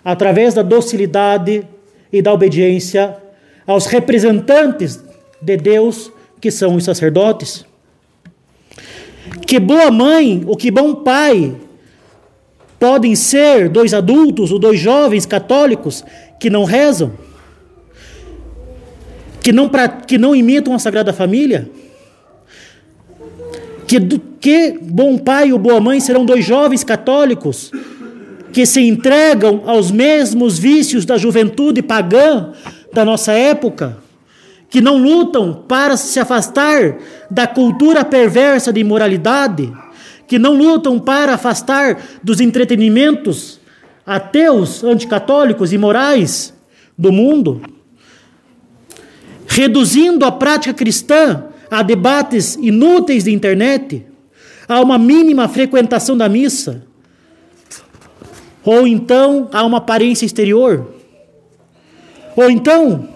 através 0.04 0.54
da 0.54 0.62
docilidade 0.62 1.66
e 2.12 2.22
da 2.22 2.34
obediência 2.34 3.16
aos 3.66 3.86
representantes 3.86 5.04
de 5.42 5.58
Deus, 5.58 6.12
que 6.42 6.50
são 6.50 6.76
os 6.76 6.84
sacerdotes. 6.84 7.66
Que 9.46 9.60
boa 9.60 9.92
mãe 9.92 10.44
ou 10.46 10.56
que 10.56 10.72
bom 10.72 10.96
pai 10.96 11.56
podem 12.80 13.16
ser 13.16 13.70
dois 13.70 13.94
adultos 13.94 14.52
ou 14.52 14.60
dois 14.60 14.80
jovens 14.80 15.26
católicos 15.26 16.04
que 16.40 16.50
não 16.50 16.64
rezam, 16.64 17.14
que 19.42 19.52
não, 19.52 19.70
que 20.08 20.18
não 20.18 20.36
imitam 20.36 20.74
a 20.74 20.80
Sagrada 20.80 21.14
Família? 21.14 21.70
Que, 23.88 24.00
que 24.40 24.80
bom 24.82 25.18
pai 25.18 25.52
ou 25.52 25.60
boa 25.60 25.80
mãe 25.80 26.00
serão 26.00 26.26
dois 26.26 26.46
jovens 26.46 26.84
católicos 26.84 27.72
que 28.52 28.66
se 28.66 28.82
entregam 28.82 29.64
aos 29.66 29.92
mesmos 29.92 30.58
vícios 30.58 31.06
da 31.06 31.18
juventude 31.18 31.82
pagã 31.82 32.52
da 32.92 33.06
nossa 33.06 33.34
época, 33.34 33.98
que 34.70 34.82
não 34.82 34.98
lutam 34.98 35.64
para 35.68 35.98
se 35.98 36.20
afastar 36.20 36.98
da 37.30 37.48
cultura 37.48 38.06
perversa 38.06 38.72
de 38.72 38.80
imoralidade, 38.80 39.72
que 40.28 40.38
não 40.38 40.54
lutam 40.54 41.00
para 41.00 41.34
afastar 41.34 42.00
dos 42.24 42.40
entretenimentos 42.40 43.60
ateus, 44.06 44.84
anticatólicos 44.84 45.74
e 45.74 45.78
morais 45.78 46.54
do 46.98 47.12
mundo, 47.12 47.62
reduzindo 49.48 50.26
a 50.26 50.32
prática 50.32 50.74
cristã 50.74 51.46
a 51.70 51.84
debates 51.84 52.56
inúteis 52.56 53.24
de 53.24 53.32
internet, 53.32 54.06
a 54.68 54.82
uma 54.82 54.98
mínima 54.98 55.48
frequentação 55.48 56.18
da 56.18 56.28
missa, 56.28 56.88
ou 58.63 58.88
então 58.88 59.50
a 59.52 59.63
uma 59.63 59.78
aparência 59.78 60.26
exterior, 60.26 60.88
ou 62.36 62.50
então 62.50 63.08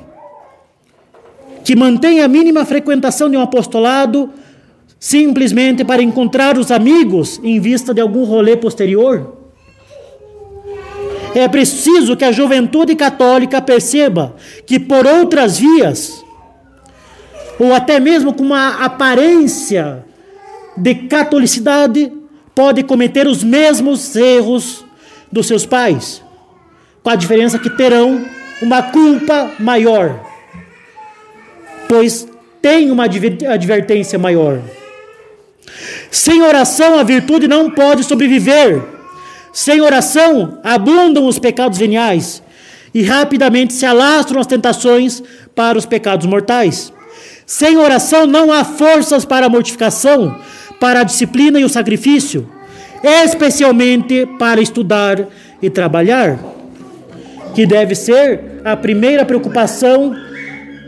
que 1.64 1.76
mantém 1.76 2.22
a 2.22 2.28
mínima 2.28 2.66
frequentação 2.66 3.30
de 3.30 3.38
um 3.38 3.42
apostolado 3.42 4.30
simplesmente 5.00 5.84
para 5.84 6.02
encontrar 6.02 6.58
os 6.58 6.72
amigos 6.72 7.40
em 7.44 7.60
vista 7.60 7.94
de 7.94 8.02
algum 8.02 8.24
rolê 8.24 8.56
posterior. 8.56 9.38
É 11.36 11.48
preciso 11.48 12.16
que 12.16 12.24
a 12.24 12.32
juventude 12.32 12.96
católica 12.96 13.62
perceba 13.62 14.36
que 14.66 14.80
por 14.80 15.06
outras 15.08 15.58
vias, 15.58 16.24
ou 17.60 17.74
até 17.74 18.00
mesmo 18.00 18.34
com 18.34 18.44
uma 18.44 18.86
aparência 18.86 20.06
de 20.78 20.96
catolicidade, 20.96 22.12
pode 22.54 22.84
cometer 22.84 23.28
os 23.28 23.44
mesmos 23.44 24.16
erros 24.16 24.83
dos 25.34 25.48
seus 25.48 25.66
pais, 25.66 26.22
com 27.02 27.10
a 27.10 27.16
diferença 27.16 27.58
que 27.58 27.70
terão 27.70 28.24
uma 28.62 28.84
culpa 28.84 29.52
maior, 29.60 30.24
pois 31.90 32.28
tem 32.62 32.92
uma 32.92 33.06
advertência 33.06 34.20
maior. 34.20 34.62
Sem 36.12 36.44
oração, 36.44 37.00
a 37.00 37.04
virtude 37.04 37.48
não 37.48 37.70
pode 37.72 38.04
sobreviver. 38.04 38.82
Sem 39.52 39.82
oração, 39.82 40.60
abundam 40.64 41.28
os 41.28 41.40
pecados 41.40 41.80
veniais 41.80 42.44
e 42.94 43.02
rapidamente 43.02 43.74
se 43.74 43.86
alastram 43.86 44.40
as 44.40 44.48
tentações 44.48 45.24
para 45.56 45.78
os 45.78 45.86
pecados 45.86 46.28
mortais. 46.28 46.94
Sem 47.46 47.76
oração, 47.78 48.28
não 48.28 48.52
há 48.52 48.64
forças 48.64 49.26
para 49.26 49.48
a 49.48 49.50
mortificação, 49.50 50.40
para 50.80 51.02
a 51.02 51.04
disciplina 51.04 51.60
e 51.60 51.64
o 51.64 51.70
sacrifício, 51.70 52.48
especialmente 53.04 54.26
para 54.40 54.62
estudar 54.62 55.28
e 55.62 55.70
trabalhar, 55.70 56.40
que 57.54 57.66
deve 57.66 57.94
ser 57.96 58.62
a 58.64 58.78
primeira 58.78 59.26
preocupação 59.26 60.16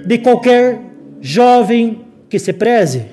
de 0.06 0.18
qualquer 0.20 0.80
jovem 1.20 2.06
que 2.30 2.40
se 2.40 2.54
preze. 2.54 3.06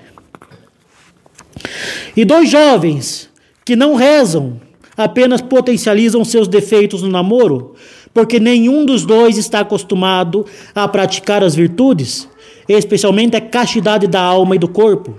E 2.16 2.24
dois 2.24 2.48
jovens 2.48 3.28
que 3.64 3.74
não 3.74 3.94
rezam 3.94 4.60
apenas 4.96 5.40
potencializam 5.40 6.24
seus 6.24 6.46
defeitos 6.46 7.02
no 7.02 7.08
namoro, 7.08 7.74
porque 8.12 8.38
nenhum 8.38 8.84
dos 8.84 9.04
dois 9.04 9.38
está 9.38 9.60
acostumado 9.60 10.44
a 10.74 10.86
praticar 10.86 11.42
as 11.42 11.54
virtudes, 11.54 12.28
especialmente 12.68 13.36
a 13.36 13.40
castidade 13.40 14.06
da 14.06 14.20
alma 14.20 14.54
e 14.54 14.58
do 14.58 14.68
corpo. 14.68 15.16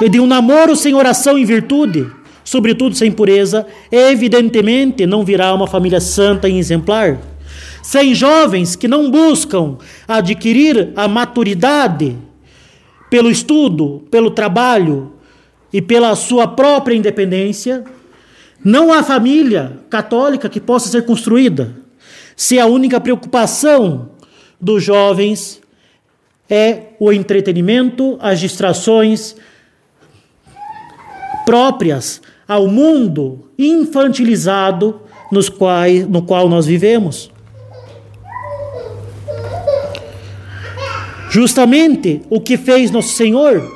De 0.00 0.20
um 0.20 0.26
namoro 0.26 0.74
sem 0.74 0.94
oração 0.94 1.38
e 1.38 1.44
virtude, 1.44 2.06
sobretudo 2.44 2.94
sem 2.94 3.10
pureza, 3.10 3.66
evidentemente 3.90 5.06
não 5.06 5.24
virá 5.24 5.54
uma 5.54 5.66
família 5.66 6.00
santa 6.00 6.48
e 6.48 6.58
exemplar. 6.58 7.18
Sem 7.82 8.14
jovens 8.14 8.76
que 8.76 8.88
não 8.88 9.10
buscam 9.10 9.78
adquirir 10.06 10.92
a 10.96 11.06
maturidade 11.06 12.16
pelo 13.08 13.30
estudo, 13.30 14.02
pelo 14.10 14.30
trabalho 14.30 15.12
e 15.72 15.80
pela 15.80 16.14
sua 16.16 16.48
própria 16.48 16.96
independência, 16.96 17.84
não 18.64 18.92
há 18.92 19.02
família 19.02 19.78
católica 19.88 20.48
que 20.48 20.60
possa 20.60 20.88
ser 20.88 21.04
construída 21.04 21.84
se 22.36 22.58
a 22.58 22.66
única 22.66 23.00
preocupação 23.00 24.10
dos 24.60 24.82
jovens 24.82 25.60
é 26.48 26.88
o 26.98 27.12
entretenimento, 27.12 28.18
as 28.20 28.40
distrações 28.40 29.36
próprias 31.44 32.20
ao 32.46 32.66
mundo 32.66 33.50
infantilizado 33.58 35.00
nos 35.30 35.48
quais, 35.48 36.06
no 36.06 36.22
qual 36.22 36.48
nós 36.48 36.66
vivemos. 36.66 37.30
Justamente 41.30 42.22
o 42.30 42.40
que 42.40 42.56
fez 42.56 42.90
Nosso 42.90 43.14
Senhor, 43.14 43.68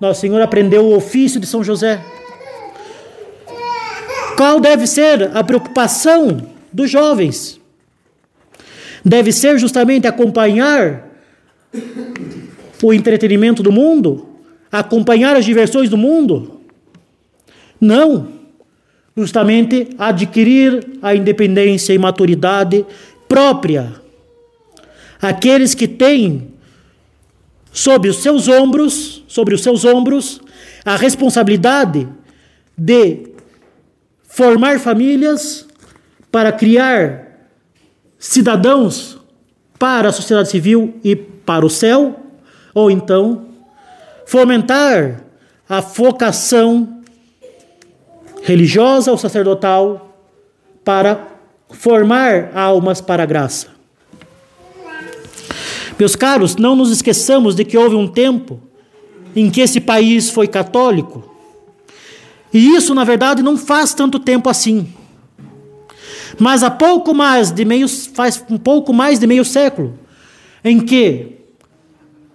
Nosso 0.00 0.20
Senhor 0.20 0.40
aprendeu 0.40 0.84
o 0.84 0.96
ofício 0.96 1.40
de 1.40 1.46
São 1.46 1.64
José. 1.64 2.00
Qual 4.36 4.60
deve 4.60 4.86
ser 4.86 5.30
a 5.34 5.42
preocupação 5.42 6.46
dos 6.72 6.90
jovens? 6.90 7.60
Deve 9.04 9.32
ser 9.32 9.58
justamente 9.58 10.06
acompanhar 10.06 11.08
o 12.82 12.92
entretenimento 12.92 13.62
do 13.62 13.72
mundo, 13.72 14.28
acompanhar 14.70 15.36
as 15.36 15.44
diversões 15.44 15.90
do 15.90 15.96
mundo? 15.96 16.61
Não. 17.82 18.28
Justamente 19.16 19.88
adquirir 19.98 20.98
a 21.02 21.16
independência 21.16 21.92
e 21.92 21.98
maturidade 21.98 22.86
própria. 23.28 23.92
Aqueles 25.20 25.74
que 25.74 25.88
têm 25.88 26.52
sobre 27.72 28.08
os 28.08 28.18
seus 28.22 28.46
ombros, 28.46 29.24
sobre 29.26 29.54
os 29.54 29.62
seus 29.62 29.84
ombros, 29.84 30.40
a 30.84 30.94
responsabilidade 30.94 32.08
de 32.78 33.32
formar 34.28 34.78
famílias 34.78 35.66
para 36.30 36.52
criar 36.52 37.48
cidadãos 38.16 39.18
para 39.76 40.10
a 40.10 40.12
sociedade 40.12 40.50
civil 40.50 41.00
e 41.02 41.16
para 41.16 41.66
o 41.66 41.70
céu, 41.70 42.20
ou 42.72 42.90
então 42.90 43.48
fomentar 44.24 45.24
a 45.68 45.80
vocação 45.80 47.01
religiosa 48.42 49.10
ou 49.10 49.18
sacerdotal 49.18 50.16
para 50.84 51.28
formar 51.70 52.50
almas 52.54 53.00
para 53.00 53.22
a 53.22 53.26
graça. 53.26 53.68
Meus 55.98 56.16
caros, 56.16 56.56
não 56.56 56.74
nos 56.74 56.90
esqueçamos 56.90 57.54
de 57.54 57.64
que 57.64 57.78
houve 57.78 57.94
um 57.94 58.08
tempo 58.08 58.60
em 59.34 59.50
que 59.50 59.60
esse 59.60 59.80
país 59.80 60.30
foi 60.30 60.48
católico. 60.48 61.30
E 62.52 62.74
isso, 62.74 62.94
na 62.94 63.04
verdade, 63.04 63.42
não 63.42 63.56
faz 63.56 63.94
tanto 63.94 64.18
tempo 64.18 64.48
assim. 64.48 64.92
Mas 66.38 66.62
há 66.62 66.70
pouco 66.70 67.14
mais 67.14 67.50
de 67.50 67.64
meio 67.64 67.88
faz 67.88 68.44
um 68.50 68.58
pouco 68.58 68.92
mais 68.92 69.18
de 69.18 69.26
meio 69.26 69.44
século 69.44 69.98
em 70.64 70.80
que 70.80 71.38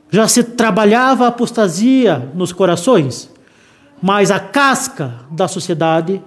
já 0.10 0.28
se 0.28 0.43
trabalhava 0.43 1.26
a 1.26 1.28
apostasia 1.28 2.32
nos 2.34 2.52
corações, 2.52 3.30
mas 4.02 4.32
a 4.32 4.40
casca 4.40 5.26
da 5.32 5.48
sociedade, 5.48 6.22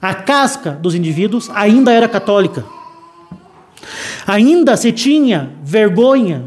a 0.00 0.14
casca 0.14 0.72
dos 0.72 0.94
indivíduos 0.94 1.50
ainda 1.50 1.92
era 1.92 2.08
católica. 2.08 2.64
Ainda 4.26 4.76
se 4.76 4.92
tinha 4.92 5.50
vergonha 5.62 6.44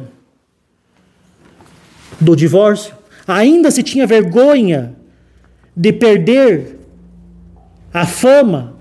do 2.20 2.36
divórcio, 2.36 2.96
ainda 3.28 3.70
se 3.70 3.84
tinha 3.84 4.08
vergonha 4.08 4.96
de 5.76 5.92
perder 5.92 6.80
a 7.94 8.06
fama, 8.06 8.76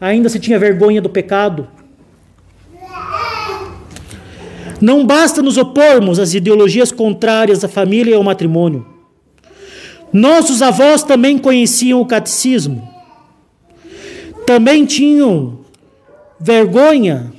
ainda 0.00 0.28
se 0.28 0.38
tinha 0.38 0.58
vergonha 0.58 1.00
do 1.00 1.08
pecado. 1.08 1.68
Não 4.80 5.04
basta 5.04 5.42
nos 5.42 5.56
opormos 5.56 6.18
às 6.18 6.34
ideologias 6.34 6.92
contrárias 6.92 7.64
à 7.64 7.68
família 7.68 8.12
e 8.12 8.14
ao 8.14 8.22
matrimônio. 8.22 8.97
Nossos 10.12 10.62
avós 10.62 11.02
também 11.02 11.38
conheciam 11.38 12.00
o 12.00 12.06
catecismo. 12.06 12.88
Também 14.46 14.86
tinham 14.86 15.60
vergonha 16.40 17.32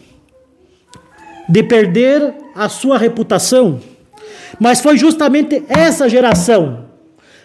de 1.47 1.63
perder 1.63 2.35
a 2.55 2.69
sua 2.69 2.97
reputação. 2.97 3.79
Mas 4.59 4.81
foi 4.81 4.97
justamente 4.97 5.63
essa 5.67 6.07
geração, 6.07 6.85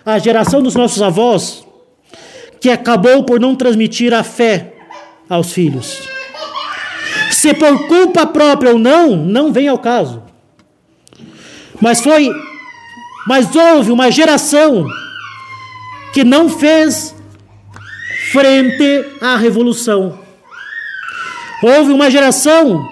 a 0.04 0.18
geração 0.18 0.62
dos 0.62 0.74
nossos 0.74 1.00
avós, 1.00 1.66
que 2.60 2.68
acabou 2.68 3.24
por 3.24 3.40
não 3.40 3.54
transmitir 3.54 4.12
a 4.12 4.22
fé 4.22 4.74
aos 5.28 5.52
filhos. 5.52 6.02
Se 7.30 7.54
por 7.54 7.86
culpa 7.86 8.26
própria 8.26 8.72
ou 8.72 8.78
não, 8.78 9.16
não 9.16 9.52
vem 9.52 9.68
ao 9.68 9.78
caso. 9.78 10.22
Mas 11.80 12.00
foi, 12.00 12.30
mas 13.26 13.54
houve 13.54 13.90
uma 13.90 14.10
geração 14.10 14.86
que 16.14 16.22
não 16.22 16.48
fez 16.48 17.14
frente 18.30 19.04
à 19.20 19.36
revolução. 19.36 20.18
Houve 21.60 21.92
uma 21.92 22.08
geração 22.08 22.88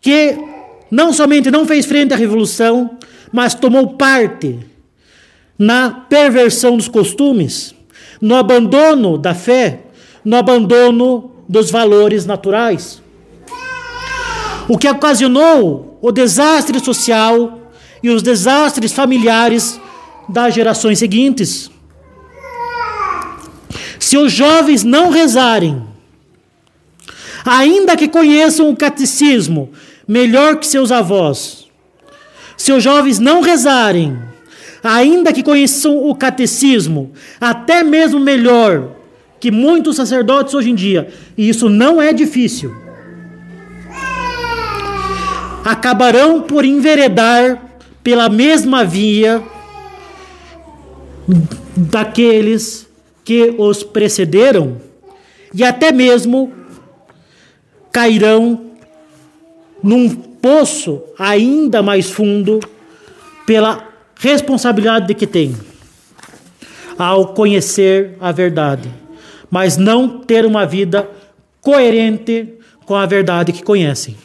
que 0.00 0.38
não 0.90 1.12
somente 1.12 1.50
não 1.50 1.66
fez 1.66 1.84
frente 1.84 2.14
à 2.14 2.16
revolução, 2.16 2.98
mas 3.32 3.54
tomou 3.54 3.94
parte 3.94 4.60
na 5.58 5.90
perversão 5.90 6.76
dos 6.76 6.86
costumes, 6.86 7.74
no 8.20 8.36
abandono 8.36 9.18
da 9.18 9.34
fé, 9.34 9.80
no 10.24 10.36
abandono 10.36 11.32
dos 11.48 11.70
valores 11.70 12.24
naturais. 12.24 13.02
O 14.68 14.78
que 14.78 14.88
ocasionou 14.88 15.98
o 16.00 16.12
desastre 16.12 16.78
social 16.78 17.60
e 18.02 18.08
os 18.08 18.22
desastres 18.22 18.92
familiares 18.92 19.80
das 20.28 20.54
gerações 20.54 20.98
seguintes. 21.00 21.70
Se 24.10 24.16
os 24.16 24.32
jovens 24.32 24.82
não 24.82 25.08
rezarem, 25.10 25.84
ainda 27.44 27.96
que 27.96 28.08
conheçam 28.08 28.68
o 28.68 28.74
catecismo 28.74 29.70
melhor 30.08 30.56
que 30.56 30.66
seus 30.66 30.90
avós, 30.90 31.68
se 32.56 32.72
os 32.72 32.82
jovens 32.82 33.20
não 33.20 33.40
rezarem, 33.40 34.18
ainda 34.82 35.32
que 35.32 35.44
conheçam 35.44 35.96
o 35.96 36.12
catecismo, 36.12 37.12
até 37.40 37.84
mesmo 37.84 38.18
melhor 38.18 38.96
que 39.38 39.48
muitos 39.48 39.94
sacerdotes 39.94 40.54
hoje 40.54 40.70
em 40.70 40.74
dia, 40.74 41.08
e 41.38 41.48
isso 41.48 41.68
não 41.68 42.02
é 42.02 42.12
difícil, 42.12 42.74
acabarão 45.64 46.42
por 46.42 46.64
enveredar 46.64 47.62
pela 48.02 48.28
mesma 48.28 48.84
via 48.84 49.40
daqueles 51.76 52.89
que 53.30 53.54
os 53.56 53.84
precederam 53.84 54.78
e 55.54 55.62
até 55.62 55.92
mesmo 55.92 56.52
cairão 57.92 58.72
num 59.80 60.08
poço 60.12 61.00
ainda 61.16 61.80
mais 61.80 62.10
fundo 62.10 62.58
pela 63.46 63.88
responsabilidade 64.18 65.14
que 65.14 65.28
têm 65.28 65.54
ao 66.98 67.32
conhecer 67.32 68.16
a 68.20 68.32
verdade, 68.32 68.92
mas 69.48 69.76
não 69.76 70.18
ter 70.18 70.44
uma 70.44 70.66
vida 70.66 71.08
coerente 71.60 72.54
com 72.84 72.96
a 72.96 73.06
verdade 73.06 73.52
que 73.52 73.62
conhecem. 73.62 74.16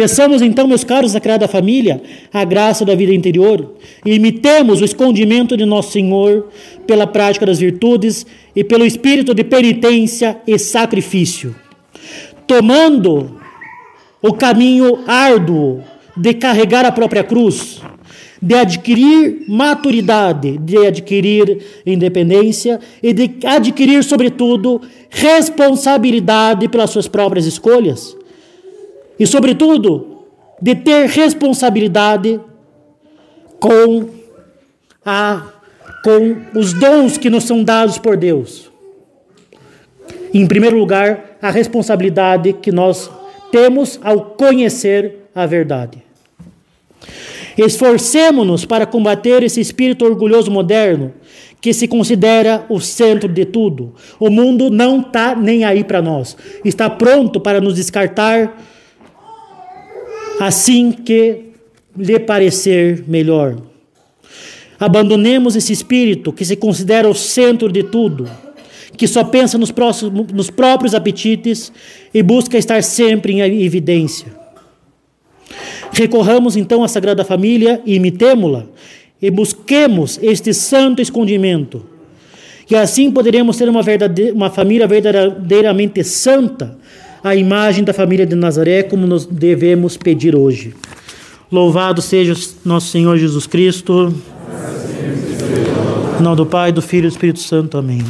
Peçamos 0.00 0.40
então, 0.40 0.66
meus 0.66 0.82
caros, 0.82 1.14
a 1.14 1.20
criada 1.20 1.46
família, 1.46 2.00
a 2.32 2.42
graça 2.42 2.86
da 2.86 2.94
vida 2.94 3.12
interior 3.12 3.74
e 4.02 4.14
imitemos 4.14 4.80
o 4.80 4.84
escondimento 4.86 5.58
de 5.58 5.66
nosso 5.66 5.92
Senhor 5.92 6.48
pela 6.86 7.06
prática 7.06 7.44
das 7.44 7.58
virtudes 7.58 8.24
e 8.56 8.64
pelo 8.64 8.86
espírito 8.86 9.34
de 9.34 9.44
penitência 9.44 10.40
e 10.46 10.58
sacrifício, 10.58 11.54
tomando 12.46 13.38
o 14.22 14.32
caminho 14.32 15.00
árduo 15.06 15.82
de 16.16 16.32
carregar 16.32 16.86
a 16.86 16.92
própria 16.92 17.22
cruz, 17.22 17.82
de 18.40 18.54
adquirir 18.54 19.44
maturidade, 19.48 20.56
de 20.56 20.78
adquirir 20.78 21.58
independência 21.84 22.80
e 23.02 23.12
de 23.12 23.30
adquirir, 23.44 24.02
sobretudo, 24.02 24.80
responsabilidade 25.10 26.70
pelas 26.70 26.88
suas 26.88 27.06
próprias 27.06 27.44
escolhas. 27.44 28.18
E, 29.20 29.26
sobretudo, 29.26 30.24
de 30.62 30.74
ter 30.74 31.06
responsabilidade 31.06 32.40
com, 33.60 34.08
a, 35.04 35.42
com 36.02 36.58
os 36.58 36.72
dons 36.72 37.18
que 37.18 37.28
nos 37.28 37.44
são 37.44 37.62
dados 37.62 37.98
por 37.98 38.16
Deus. 38.16 38.70
Em 40.32 40.46
primeiro 40.46 40.78
lugar, 40.78 41.36
a 41.42 41.50
responsabilidade 41.50 42.54
que 42.54 42.72
nós 42.72 43.10
temos 43.52 44.00
ao 44.02 44.22
conhecer 44.22 45.28
a 45.34 45.44
verdade. 45.44 46.02
Esforcemos-nos 47.58 48.64
para 48.64 48.86
combater 48.86 49.42
esse 49.42 49.60
espírito 49.60 50.06
orgulhoso 50.06 50.50
moderno 50.50 51.12
que 51.60 51.74
se 51.74 51.86
considera 51.86 52.64
o 52.70 52.80
centro 52.80 53.28
de 53.28 53.44
tudo. 53.44 53.94
O 54.18 54.30
mundo 54.30 54.70
não 54.70 55.00
está 55.00 55.34
nem 55.34 55.62
aí 55.62 55.84
para 55.84 56.00
nós. 56.00 56.36
Está 56.64 56.88
pronto 56.88 57.38
para 57.38 57.60
nos 57.60 57.74
descartar 57.74 58.69
assim 60.40 60.90
que 60.90 61.50
lhe 61.96 62.18
parecer 62.18 63.04
melhor. 63.06 63.58
Abandonemos 64.78 65.54
esse 65.54 65.72
espírito 65.72 66.32
que 66.32 66.44
se 66.44 66.56
considera 66.56 67.08
o 67.08 67.14
centro 67.14 67.70
de 67.70 67.84
tudo 67.84 68.28
que 68.96 69.06
só 69.06 69.24
pensa 69.24 69.56
nos, 69.56 69.70
próximos, 69.70 70.30
nos 70.30 70.50
próprios 70.50 70.94
apetites 70.94 71.72
e 72.12 72.22
busca 72.22 72.58
estar 72.58 72.82
sempre 72.82 73.32
em 73.32 73.62
evidência. 73.62 74.26
Recorramos 75.90 76.54
então 76.54 76.84
à 76.84 76.88
Sagrada 76.88 77.24
Família 77.24 77.80
e 77.86 77.94
imitemo-la 77.94 78.66
e 79.20 79.30
busquemos 79.30 80.18
este 80.22 80.52
santo 80.52 81.00
escondimento. 81.00 81.86
E 82.70 82.76
assim 82.76 83.10
poderemos 83.10 83.56
ter 83.56 83.70
uma, 83.70 83.80
uma 84.34 84.50
família 84.50 84.86
verdadeiramente 84.86 86.04
santa, 86.04 86.78
a 87.22 87.34
imagem 87.34 87.84
da 87.84 87.92
família 87.92 88.26
de 88.26 88.34
Nazaré, 88.34 88.82
como 88.82 89.06
nos 89.06 89.26
devemos 89.26 89.96
pedir 89.96 90.34
hoje. 90.34 90.74
Louvado 91.50 92.00
seja 92.00 92.34
nosso 92.64 92.88
Senhor 92.88 93.18
Jesus 93.18 93.46
Cristo. 93.46 94.14
Em 96.18 96.22
nome 96.22 96.36
do 96.36 96.46
Pai, 96.46 96.70
do 96.70 96.80
Filho 96.80 97.06
e 97.06 97.08
do 97.08 97.12
Espírito 97.12 97.40
Santo. 97.40 97.76
Amém. 97.76 98.04